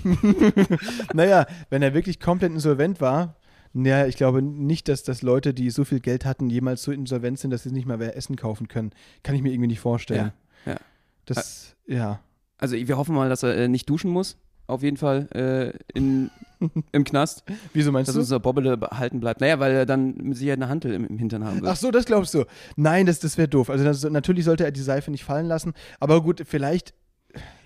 Naja, 1.14 1.47
wenn 1.71 1.83
er 1.83 1.94
wirklich 1.94 2.18
komplett 2.21 2.53
insolvent 2.53 3.01
war, 3.01 3.37
naja, 3.75 4.07
ich 4.07 4.16
glaube 4.16 4.40
nicht, 4.40 4.88
dass 4.88 5.03
das 5.03 5.23
Leute, 5.23 5.53
die 5.53 5.71
so 5.71 5.85
viel 5.85 6.01
Geld 6.01 6.25
hatten, 6.25 6.49
jemals 6.49 6.83
so 6.83 6.90
insolvent 6.90 7.38
sind, 7.38 7.51
dass 7.51 7.64
sie 7.64 7.71
nicht 7.71 7.87
mal 7.87 7.99
mehr 7.99 8.16
Essen 8.16 8.35
kaufen 8.35 8.66
können. 8.66 8.92
Kann 9.23 9.35
ich 9.35 9.42
mir 9.42 9.53
irgendwie 9.53 9.68
nicht 9.68 9.81
vorstellen. 9.81 10.33
ja, 10.64 10.73
ja. 10.73 10.79
Das, 11.27 11.77
ja. 11.87 12.21
Also 12.57 12.75
wir 12.77 12.97
hoffen 12.97 13.14
mal, 13.14 13.29
dass 13.29 13.42
er 13.42 13.55
äh, 13.55 13.68
nicht 13.68 13.88
duschen 13.88 14.11
muss. 14.11 14.38
Auf 14.68 14.83
jeden 14.83 14.96
Fall 14.98 15.28
äh, 15.35 15.98
in, 15.98 16.31
im 16.92 17.04
Knast, 17.04 17.42
Wieso 17.72 17.90
meinst 17.90 18.09
dass 18.09 18.14
du? 18.14 18.20
unser 18.20 18.38
Bobbele 18.38 18.76
behalten 18.76 19.18
bleibt. 19.18 19.40
Naja, 19.40 19.59
weil 19.59 19.72
er 19.72 19.87
dann 19.87 20.14
mit 20.18 20.37
Sicherheit 20.37 20.59
eine 20.59 20.68
Hantel 20.68 20.92
im, 20.92 21.07
im 21.07 21.18
Hintern 21.18 21.44
haben 21.44 21.61
wird. 21.62 21.72
Ach 21.72 21.76
so, 21.76 21.90
das 21.90 22.04
glaubst 22.04 22.35
du. 22.35 22.44
Nein, 22.76 23.07
das, 23.07 23.18
das 23.18 23.37
wäre 23.38 23.48
doof. 23.48 23.70
Also 23.70 23.83
das, 23.83 24.04
natürlich 24.04 24.44
sollte 24.44 24.64
er 24.64 24.70
die 24.70 24.83
Seife 24.83 25.11
nicht 25.11 25.24
fallen 25.24 25.46
lassen. 25.46 25.72
Aber 25.98 26.22
gut, 26.22 26.42
vielleicht 26.46 26.94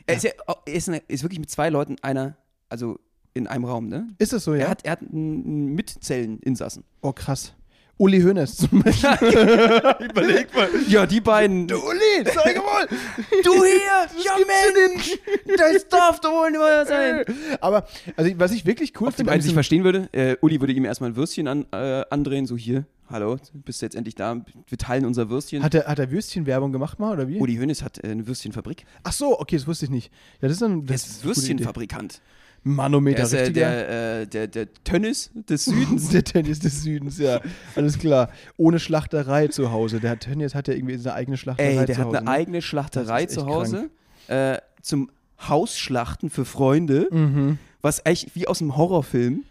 Er 0.07 0.15
ist, 0.17 0.23
ja, 0.25 0.31
er 0.67 0.73
ist, 0.73 0.89
eine, 0.89 0.99
ist 1.09 1.23
wirklich 1.23 1.41
mit 1.41 1.51
zwei 1.51 1.69
Leuten 1.71 1.97
einer, 2.03 2.37
also 2.69 2.99
in 3.35 3.47
einem 3.47 3.65
Raum, 3.65 3.89
ne? 3.89 4.09
ist 4.19 4.33
es 4.33 4.45
so, 4.45 4.55
ja. 4.55 4.63
Er 4.65 4.71
hat, 4.71 4.85
er 4.85 4.93
hat 4.93 5.01
einen 5.03 5.75
Mitzelleninsassen. 5.75 6.85
oh, 7.01 7.13
krass. 7.13 7.55
Uli 7.99 8.21
Hoeneß 8.21 8.57
zum 8.57 8.83
Beispiel. 8.83 9.11
Überleg 10.01 10.53
mal. 10.55 10.69
Ja, 10.89 11.07
die 11.07 11.21
beiden. 11.21 11.69
Du 11.69 11.77
Uli, 11.77 12.25
zeig 12.25 12.57
mal. 12.65 12.89
Du 13.45 13.53
hier! 13.65 13.79
Ja, 14.25 14.33
Mensch! 14.39 15.19
Das 15.57 15.89
darf 15.89 16.21
doch 16.21 16.33
wohl 16.33 16.51
nicht 16.51 16.61
wahr 16.61 16.85
sein! 16.87 17.25
Aber 17.61 17.87
also, 18.17 18.31
was 18.39 18.53
ich 18.53 18.67
wirklich 18.67 18.93
cool 19.01 19.09
Ob 19.09 19.15
finde, 19.15 19.33
sich 19.35 19.43
diesem- 19.43 19.55
verstehen 19.55 19.85
würde, 19.85 20.09
äh, 20.13 20.37
Uli 20.41 20.61
würde 20.61 20.73
ihm 20.73 20.85
erstmal 20.85 21.11
ein 21.11 21.17
Würstchen 21.17 21.47
an, 21.49 21.67
äh, 21.73 22.03
andrehen, 22.11 22.47
so 22.47 22.57
hier, 22.57 22.87
hallo, 23.09 23.37
bist 23.53 23.83
du 23.83 23.87
jetzt 23.87 23.95
endlich 23.95 24.15
da? 24.17 24.37
Wir 24.67 24.79
teilen 24.79 25.05
unser 25.05 25.31
Würstchen. 25.31 25.63
hat 25.63 25.75
er, 25.75 25.85
hat 25.87 25.99
er 25.99 26.11
Würstchenwerbung 26.11 26.73
gemacht 26.73 26.99
mal, 26.99 27.13
oder 27.13 27.29
wie? 27.29 27.39
Uli 27.39 27.57
Hoeneß 27.57 27.83
hat 27.83 28.03
äh, 28.03 28.09
eine 28.09 28.27
Würstchenfabrik. 28.27 28.85
Ach 29.05 29.13
so, 29.13 29.39
okay, 29.39 29.57
das 29.57 29.67
wusste 29.67 29.85
ich 29.85 29.91
nicht. 29.91 30.11
Ja, 30.41 30.49
das 30.49 30.53
ist 30.53 30.63
dann 30.63 30.87
das 30.87 31.07
ist 31.07 31.07
gute 31.07 31.19
Idee. 31.19 31.27
Würstchenfabrikant. 31.41 32.21
Manometer, 32.65 33.21
Er 33.21 33.25
ist 33.25 33.33
äh, 33.33 33.51
der, 33.51 34.21
äh, 34.21 34.27
der, 34.27 34.47
der 34.47 34.73
Tönnis 34.85 35.31
des 35.35 35.65
Südens. 35.65 36.09
Der 36.13 36.23
Tennis 36.23 36.61
des 36.61 36.83
Südens, 36.83 37.19
ja. 37.19 37.41
Alles 37.75 37.99
klar. 37.99 38.29
Ohne 38.57 38.79
Schlachterei 38.79 39.49
zu 39.49 39.73
Hause. 39.73 39.99
Der 40.01 40.19
Tennis 40.19 40.55
hat 40.55 40.69
ja 40.69 40.75
irgendwie 40.75 40.97
seine 40.97 41.17
eigene 41.17 41.37
Schlachterei 41.37 41.77
Ey, 41.77 41.87
der 41.87 41.99
hat 41.99 42.07
Hause. 42.07 42.19
eine 42.19 42.25
ne? 42.27 42.31
eigene 42.31 42.63
Schlachterei 42.63 43.27
zu 43.27 43.47
Hause. 43.47 43.91
Äh, 44.29 44.59
zum 44.81 45.11
Hausschlachten 45.41 46.31
für 46.31 46.45
Freunde. 46.45 47.09
Mhm. 47.11 47.59
Was 47.81 48.03
echt 48.05 48.35
wie 48.37 48.47
aus 48.47 48.61
einem 48.61 48.77
Horrorfilm. 48.77 49.45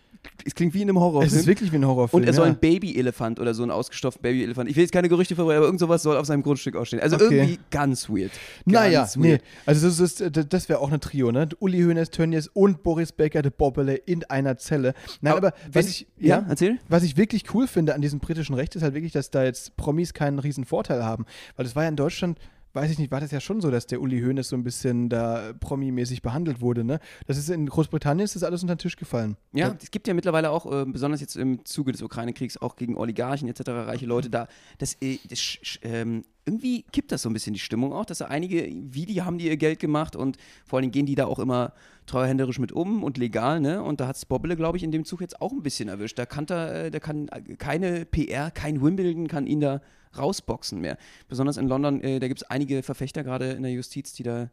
Es 0.43 0.55
klingt 0.55 0.73
wie 0.73 0.81
in 0.81 0.89
einem 0.89 0.97
Es 0.97 1.01
Horrorfilm. 1.03 1.39
ist 1.39 1.45
wirklich 1.47 1.71
wie 1.71 1.75
ein 1.75 1.86
Horrorfilm. 1.86 2.21
Und 2.23 2.27
er 2.27 2.34
soll 2.34 2.47
ja. 2.47 2.53
ein 2.53 2.60
Babyelefant 2.60 3.39
oder 3.39 3.53
so 3.53 3.62
einen 3.62 3.71
ausgestopften 3.71 4.21
Babyelefant. 4.23 4.69
Ich 4.69 4.75
will 4.75 4.81
jetzt 4.84 4.91
keine 4.91 5.07
Gerüchte 5.07 5.36
verbreiten, 5.36 5.57
aber 5.57 5.65
irgend 5.67 5.79
sowas 5.79 6.01
soll 6.01 6.17
auf 6.17 6.25
seinem 6.25 6.41
Grundstück 6.41 6.75
ausstehen. 6.75 7.01
Also 7.01 7.15
Okay. 7.17 7.38
irgendwie 7.38 7.60
ganz 7.69 8.10
weird. 8.10 8.31
Naja, 8.65 9.01
Ganz 9.01 9.15
nee. 9.17 9.31
weird. 9.34 9.41
Also 9.67 9.88
das, 9.88 9.99
ist, 9.99 10.36
das, 10.36 10.47
das 10.49 10.69
wäre 10.69 10.79
auch 10.79 10.88
eine 10.89 10.99
Trio, 10.99 11.31
ne? 11.31 11.47
Uli 11.60 11.81
Hoeneß, 11.84 12.10
Tönnies 12.10 12.47
und 12.47 12.81
Boris 12.81 13.12
Becker, 13.12 13.41
der 13.43 13.51
Bobbele 13.51 13.95
in 13.95 14.23
einer 14.25 14.57
Zelle. 14.57 14.93
Nein, 15.21 15.34
aber, 15.34 15.53
was 15.71 15.86
wenn- 15.86 15.88
ich, 15.91 16.07
Ja, 16.17 16.43
erzähl. 16.49 16.79
Was 16.89 17.03
ich 17.03 17.17
wirklich 17.17 17.53
cool 17.53 17.67
finde 17.67 17.93
an 17.93 18.01
diesem 18.01 18.19
britischen 18.19 18.55
Recht 18.55 18.75
ist 18.75 18.81
halt 18.81 18.93
wirklich, 18.95 19.12
dass 19.12 19.29
da 19.29 19.43
jetzt 19.43 19.75
Promis 19.77 20.13
keinen 20.13 20.39
riesen 20.39 20.65
Vorteil 20.65 21.03
haben. 21.03 21.25
Weil 21.55 21.65
es 21.67 21.75
war 21.75 21.84
ja 21.84 21.89
in 21.89 21.95
Deutschland, 21.95 22.39
weiß 22.73 22.91
ich 22.91 22.99
nicht, 22.99 23.12
war 23.12 23.19
das 23.19 23.31
ja 23.31 23.39
schon 23.39 23.62
so, 23.62 23.71
dass 23.71 23.88
der 23.88 24.01
Uli 24.01 24.21
Hoeneß 24.21 24.49
so 24.49 24.55
ein 24.55 24.63
bisschen 24.63 25.10
da 25.10 25.53
promi-mäßig 25.60 26.21
behandelt 26.21 26.62
wurde, 26.62 26.84
ne? 26.84 26.99
Das 27.27 27.38
ist 27.38 27.49
in 27.49 27.67
Großbritannien 27.67 28.23
ist 28.23 28.36
das 28.36 28.43
alles 28.43 28.62
unter 28.62 28.75
den 28.75 28.79
Tisch 28.79 28.95
gefallen. 28.95 29.38
Ja, 29.53 29.75
es 29.81 29.91
gibt 29.91 30.07
ja 30.07 30.13
mittlerweile 30.13 30.51
auch, 30.51 30.71
äh, 30.71 30.86
besonders 30.86 31.21
jetzt 31.21 31.36
im 31.36 31.65
Zuge 31.65 31.91
des 31.91 32.01
Ukraine-Kriegs, 32.01 32.57
auch 32.57 32.75
gegen 32.75 32.97
Oligarchen 32.97 33.47
etc., 33.47 33.69
reiche 33.69 34.05
Leute 34.05 34.29
da. 34.29 34.47
Das, 34.77 34.95
äh, 35.01 35.19
das 35.29 35.57
ähm, 35.81 36.23
irgendwie 36.45 36.84
kippt 36.91 37.12
das 37.12 37.21
so 37.21 37.29
ein 37.29 37.34
bisschen 37.34 37.53
die 37.53 37.60
Stimmung 37.60 37.93
auch, 37.93 38.05
dass 38.05 38.19
da 38.19 38.25
einige, 38.25 38.67
wie 38.67 39.05
die 39.05 39.21
haben 39.21 39.38
die 39.38 39.47
ihr 39.47 39.57
Geld 39.57 39.79
gemacht 39.79 40.15
und 40.15 40.38
vor 40.65 40.77
allen 40.77 40.84
Dingen 40.84 40.91
gehen 40.91 41.05
die 41.05 41.15
da 41.15 41.25
auch 41.25 41.39
immer 41.39 41.73
treuhänderisch 42.07 42.60
mit 42.60 42.71
um 42.71 43.03
und 43.03 43.17
legal, 43.17 43.60
ne? 43.60 43.84
Und 43.84 43.99
da 43.99 44.07
hat 44.07 44.27
Bobbele, 44.27 44.55
glaube 44.55 44.77
ich, 44.77 44.84
in 44.84 44.91
dem 44.91 45.05
Zug 45.05 45.21
jetzt 45.21 45.41
auch 45.41 45.51
ein 45.51 45.62
bisschen 45.62 45.88
erwischt. 45.88 46.17
Da 46.17 46.25
kann 46.25 46.45
da, 46.45 46.71
äh, 46.71 46.91
da 46.91 46.99
kann 46.99 47.27
äh, 47.27 47.55
keine 47.55 48.05
PR, 48.05 48.51
kein 48.51 48.81
Wimbledon 48.81 49.27
kann 49.27 49.45
ihn 49.45 49.60
da 49.60 49.81
rausboxen 50.17 50.80
mehr. 50.80 50.97
Besonders 51.28 51.58
in 51.58 51.67
London, 51.67 52.02
äh, 52.02 52.19
da 52.19 52.28
gibt 52.28 52.41
es 52.41 52.50
einige 52.50 52.84
Verfechter 52.84 53.24
gerade 53.24 53.52
in 53.52 53.63
der 53.63 53.71
Justiz, 53.71 54.13
die 54.13 54.24
da 54.24 54.50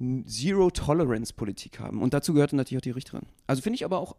Zero-Tolerance-Politik 0.00 1.78
haben. 1.78 2.00
Und 2.02 2.14
dazu 2.14 2.32
gehörte 2.32 2.56
natürlich 2.56 2.78
auch 2.78 2.82
die 2.82 2.90
Richterin. 2.90 3.26
Also 3.46 3.62
finde 3.62 3.74
ich 3.74 3.84
aber 3.84 3.98
auch 3.98 4.16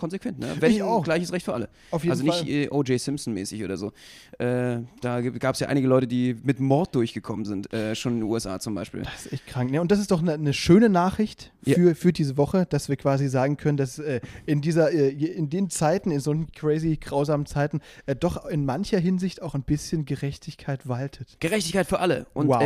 konsequent, 0.00 0.38
ne? 0.40 0.56
Wenn 0.58 0.72
Ich 0.72 0.82
auch. 0.82 1.04
gleiches 1.04 1.32
Recht 1.32 1.44
für 1.44 1.54
alle. 1.54 1.68
Auf 1.90 2.02
jeden 2.02 2.12
also 2.12 2.24
nicht 2.24 2.48
äh, 2.48 2.68
O.J. 2.70 2.98
Simpson-mäßig 3.00 3.62
oder 3.64 3.76
so. 3.76 3.92
Äh, 4.38 4.78
da 5.00 5.20
gab 5.20 5.54
es 5.54 5.60
ja 5.60 5.68
einige 5.68 5.86
Leute, 5.86 6.06
die 6.06 6.36
mit 6.42 6.58
Mord 6.58 6.94
durchgekommen 6.94 7.44
sind, 7.44 7.72
äh, 7.72 7.94
schon 7.94 8.14
in 8.14 8.18
den 8.20 8.28
USA 8.28 8.58
zum 8.58 8.74
Beispiel. 8.74 9.02
Das 9.02 9.26
ist 9.26 9.32
echt 9.32 9.46
krank. 9.46 9.70
Ne? 9.70 9.80
Und 9.80 9.90
das 9.92 9.98
ist 10.00 10.10
doch 10.10 10.20
eine, 10.22 10.32
eine 10.32 10.52
schöne 10.52 10.88
Nachricht 10.88 11.52
Ja. 11.64 11.74
für, 11.74 11.94
für 11.94 12.12
diese 12.12 12.36
Woche, 12.36 12.66
dass 12.68 12.88
wir 12.88 12.96
quasi 12.96 13.28
sagen 13.28 13.56
können, 13.56 13.76
dass 13.76 13.98
äh, 13.98 14.20
in 14.46 14.60
dieser, 14.62 14.90
äh, 14.92 15.10
in 15.10 15.50
den 15.50 15.68
Zeiten, 15.70 16.10
in 16.10 16.20
so 16.20 16.34
crazy 16.54 16.96
grausamen 16.96 17.46
Zeiten, 17.46 17.80
äh, 18.06 18.16
doch 18.16 18.46
in 18.46 18.64
mancher 18.64 18.98
Hinsicht 18.98 19.42
auch 19.42 19.54
ein 19.54 19.62
bisschen 19.62 20.04
Gerechtigkeit 20.06 20.88
waltet. 20.88 21.36
Gerechtigkeit 21.40 21.86
für 21.86 22.00
alle. 22.00 22.26
Und 22.32 22.48
Wow. 22.48 22.60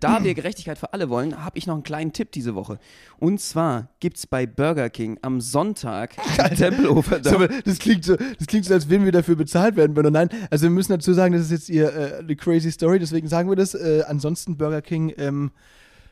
da 0.00 0.18
wir 0.24 0.34
Gerechtigkeit 0.34 0.78
für 0.78 0.92
alle 0.92 1.08
wollen, 1.08 1.42
habe 1.44 1.56
ich 1.58 1.66
noch 1.66 1.74
einen 1.74 1.82
kleinen 1.82 2.12
Tipp 2.12 2.30
diese 2.32 2.54
Woche. 2.54 2.78
Und 3.18 3.40
zwar 3.40 3.88
gibt 4.00 4.18
es 4.18 4.26
bei 4.26 4.46
Burger 4.46 4.90
King 4.90 5.18
am 5.22 5.40
Sonntag 5.40 6.14
im 6.38 6.56
Tempelhofer 6.76 7.22
So, 7.22 7.36
aber 7.36 7.48
das, 7.48 7.78
klingt 7.78 8.04
so, 8.04 8.16
das 8.16 8.46
klingt 8.46 8.64
so, 8.64 8.74
als 8.74 8.88
würden 8.88 9.04
wir 9.04 9.12
dafür 9.12 9.36
bezahlt 9.36 9.76
werden. 9.76 9.96
Wenn 9.96 10.12
nein, 10.12 10.28
also 10.50 10.64
wir 10.64 10.70
müssen 10.70 10.92
dazu 10.92 11.12
sagen, 11.12 11.32
das 11.34 11.42
ist 11.42 11.50
jetzt 11.50 11.68
ihr 11.68 11.94
äh, 11.94 12.18
eine 12.18 12.36
crazy 12.36 12.70
Story, 12.70 12.98
deswegen 12.98 13.28
sagen 13.28 13.48
wir 13.48 13.56
das. 13.56 13.74
Äh, 13.74 14.04
ansonsten 14.06 14.56
Burger 14.56 14.82
King, 14.82 15.12
ähm, 15.16 15.50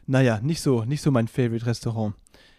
naja, 0.07 0.41
nicht 0.43 0.61
so, 0.61 0.85
nicht 0.85 1.03
so 1.03 1.11
mein 1.11 1.29
Favorite 1.29 1.67
Restaurant. 1.67 2.15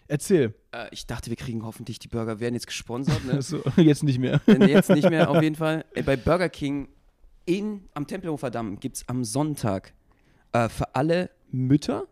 Erzähl. 0.06 0.54
Äh, 0.72 0.88
ich 0.90 1.06
dachte, 1.06 1.30
wir 1.30 1.36
kriegen 1.36 1.64
hoffentlich, 1.64 1.98
die 1.98 2.08
Burger 2.08 2.40
werden 2.40 2.54
jetzt 2.54 2.66
gesponsert. 2.66 3.24
Ne? 3.24 3.40
So, 3.42 3.62
jetzt 3.76 4.02
nicht 4.02 4.18
mehr. 4.18 4.40
Äh, 4.46 4.66
jetzt 4.66 4.90
nicht 4.90 5.08
mehr, 5.08 5.30
auf 5.30 5.42
jeden 5.42 5.56
Fall. 5.56 5.84
Äh, 5.94 6.02
bei 6.02 6.16
Burger 6.16 6.48
King 6.48 6.88
in, 7.46 7.84
am 7.94 8.06
Tempelhofer 8.06 8.50
Damm 8.50 8.80
gibt 8.80 8.96
es 8.96 9.08
am 9.08 9.24
Sonntag 9.24 9.92
äh, 10.52 10.68
für 10.68 10.94
alle 10.94 11.30
Mütter 11.50 12.06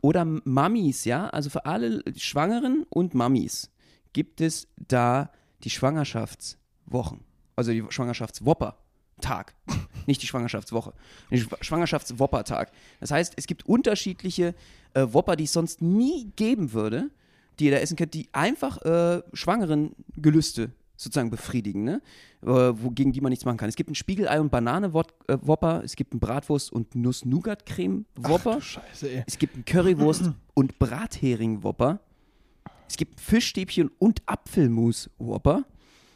oder 0.00 0.24
Mamis, 0.24 1.04
ja, 1.04 1.28
also 1.28 1.50
für 1.50 1.66
alle 1.66 2.02
Schwangeren 2.16 2.86
und 2.88 3.14
Mamis 3.14 3.70
gibt 4.12 4.40
es 4.40 4.68
da 4.76 5.30
die 5.64 5.70
Schwangerschaftswochen, 5.70 7.20
also 7.56 7.70
die 7.72 7.84
Schwangerschaftswopper-Tag. 7.88 9.54
Nicht 10.06 10.22
die 10.22 10.26
Schwangerschaftswoche, 10.26 10.92
den 11.30 11.40
Schw- 11.40 11.62
Schwangerschaftswopper-Tag. 11.62 12.72
Das 13.00 13.10
heißt, 13.10 13.34
es 13.36 13.46
gibt 13.46 13.66
unterschiedliche 13.66 14.54
äh, 14.94 15.06
Wopper, 15.10 15.36
die 15.36 15.44
es 15.44 15.52
sonst 15.52 15.82
nie 15.82 16.32
geben 16.36 16.72
würde, 16.72 17.10
die 17.58 17.66
ihr 17.66 17.70
da 17.72 17.76
essen 17.78 17.96
könnt, 17.96 18.14
die 18.14 18.28
einfach 18.32 18.78
äh, 18.82 19.22
schwangeren 19.34 19.94
Gelüste 20.16 20.72
sozusagen 20.96 21.30
befriedigen, 21.30 21.84
ne? 21.84 22.02
äh, 22.42 22.46
wogegen 22.46 23.12
die 23.12 23.20
man 23.20 23.30
nichts 23.30 23.44
machen 23.44 23.56
kann. 23.58 23.68
Es 23.68 23.76
gibt 23.76 23.88
einen 23.88 23.94
Spiegelei- 23.94 24.40
und 24.40 24.50
Banane-Wopper, 24.50 25.82
es 25.84 25.96
gibt 25.96 26.12
einen 26.12 26.20
Bratwurst- 26.20 26.72
und 26.72 26.94
Nuss-Nougat-Creme-Wopper, 26.94 28.56
Ach, 28.58 28.62
Scheiße, 28.62 29.08
ey. 29.10 29.24
es 29.26 29.38
gibt 29.38 29.54
einen 29.54 29.64
Currywurst- 29.64 30.32
und 30.54 30.78
Brathering-Wopper, 30.78 32.00
es 32.90 32.96
gibt 32.96 33.20
Fischstäbchen- 33.20 33.92
und 34.00 34.20
Apfelmus-Wopper, 34.26 35.64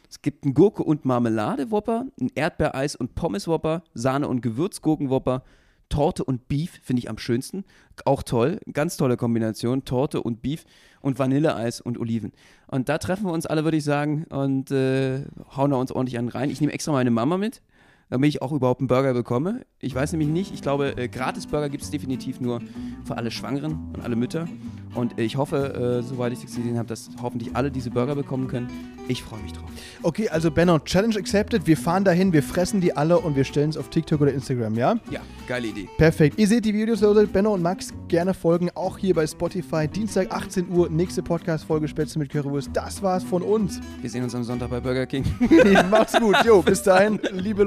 es 0.09 0.21
gibt 0.21 0.43
einen 0.43 0.53
Gurke- 0.53 0.83
und 0.83 1.05
Marmelade-Wopper, 1.05 2.05
einen 2.19 2.29
Erdbeereis- 2.35 2.97
und 2.97 3.15
Pommes-Wopper, 3.15 3.83
Sahne- 3.93 4.27
und 4.27 4.41
Gewürzgurken-Wopper, 4.41 5.43
Torte 5.87 6.25
und 6.25 6.49
Beef 6.49 6.81
finde 6.83 6.99
ich 6.99 7.09
am 7.09 7.17
schönsten. 7.17 7.63
Auch 8.03 8.23
toll, 8.23 8.59
ganz 8.73 8.97
tolle 8.97 9.15
Kombination. 9.15 9.85
Torte 9.85 10.21
und 10.21 10.41
Beef 10.41 10.65
und 10.99 11.17
Vanilleeis 11.17 11.79
und 11.79 11.97
Oliven. 11.97 12.33
Und 12.67 12.89
da 12.89 12.97
treffen 12.97 13.25
wir 13.25 13.31
uns 13.31 13.45
alle, 13.45 13.63
würde 13.63 13.77
ich 13.77 13.85
sagen, 13.85 14.25
und 14.25 14.69
äh, 14.71 15.23
hauen 15.55 15.71
da 15.71 15.77
uns 15.77 15.93
ordentlich 15.93 16.17
einen 16.17 16.27
rein. 16.27 16.49
Ich 16.49 16.59
nehme 16.59 16.73
extra 16.73 16.91
meine 16.91 17.11
Mama 17.11 17.37
mit, 17.37 17.61
damit 18.09 18.29
ich 18.29 18.41
auch 18.41 18.51
überhaupt 18.51 18.81
einen 18.81 18.87
Burger 18.87 19.13
bekomme. 19.13 19.65
Ich 19.79 19.93
weiß 19.95 20.11
nämlich 20.11 20.29
nicht, 20.29 20.53
ich 20.53 20.61
glaube, 20.61 20.97
äh, 20.97 21.07
Gratis-Burger 21.07 21.69
gibt 21.69 21.83
es 21.83 21.91
definitiv 21.91 22.39
nur 22.39 22.61
für 23.03 23.17
alle 23.17 23.31
Schwangeren 23.31 23.91
und 23.93 24.03
alle 24.03 24.15
Mütter. 24.15 24.47
Und 24.93 25.19
ich 25.19 25.35
hoffe, 25.35 26.01
äh, 26.01 26.03
soweit 26.03 26.31
ich 26.31 26.39
es 26.39 26.45
gesehen 26.45 26.77
habe, 26.77 26.87
dass 26.87 27.09
hoffentlich 27.21 27.55
alle 27.55 27.69
diese 27.69 27.91
Burger 27.91 28.15
bekommen 28.15 28.47
können. 28.47 28.69
Ich 29.07 29.21
freue 29.21 29.41
mich 29.41 29.53
drauf. 29.53 29.69
Okay, 30.01 30.29
also 30.29 30.49
Benno, 30.49 30.79
Challenge 30.79 31.15
accepted. 31.17 31.67
Wir 31.67 31.77
fahren 31.77 32.03
dahin, 32.03 32.33
wir 32.33 32.41
fressen 32.41 32.81
die 32.81 32.95
alle 32.95 33.19
und 33.19 33.35
wir 33.35 33.43
stellen 33.43 33.69
es 33.69 33.77
auf 33.77 33.89
TikTok 33.89 34.21
oder 34.21 34.33
Instagram, 34.33 34.75
ja? 34.75 34.95
Ja, 35.11 35.21
geile 35.47 35.67
Idee. 35.67 35.87
Perfekt. 35.97 36.39
Ihr 36.39 36.47
seht 36.47 36.65
die 36.65 36.73
Videos, 36.73 37.01
Leute. 37.01 37.27
Benno 37.27 37.53
und 37.53 37.61
Max 37.61 37.93
gerne 38.07 38.33
folgen, 38.33 38.69
auch 38.73 38.97
hier 38.97 39.13
bei 39.13 39.27
Spotify. 39.27 39.87
Dienstag 39.87 40.31
18 40.31 40.69
Uhr, 40.69 40.89
nächste 40.89 41.21
Podcast-Folge 41.21 41.87
Spätzle 41.87 42.19
mit 42.19 42.29
Currywurst. 42.31 42.69
Das 42.73 43.03
war's 43.03 43.23
von 43.23 43.41
uns. 43.41 43.79
Wir 44.01 44.09
sehen 44.09 44.23
uns 44.23 44.33
am 44.33 44.43
Sonntag 44.43 44.69
bei 44.69 44.79
Burger 44.79 45.05
King. 45.05 45.25
macht's 45.91 46.17
gut. 46.19 46.35
Jo, 46.43 46.61
bis 46.61 46.81
dahin, 46.81 47.19
liebe 47.31 47.63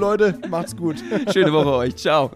Macht's 0.48 0.76
gut. 0.76 0.96
Schöne 1.32 1.52
Woche 1.52 1.72
euch. 1.72 1.96
Ciao. 1.96 2.30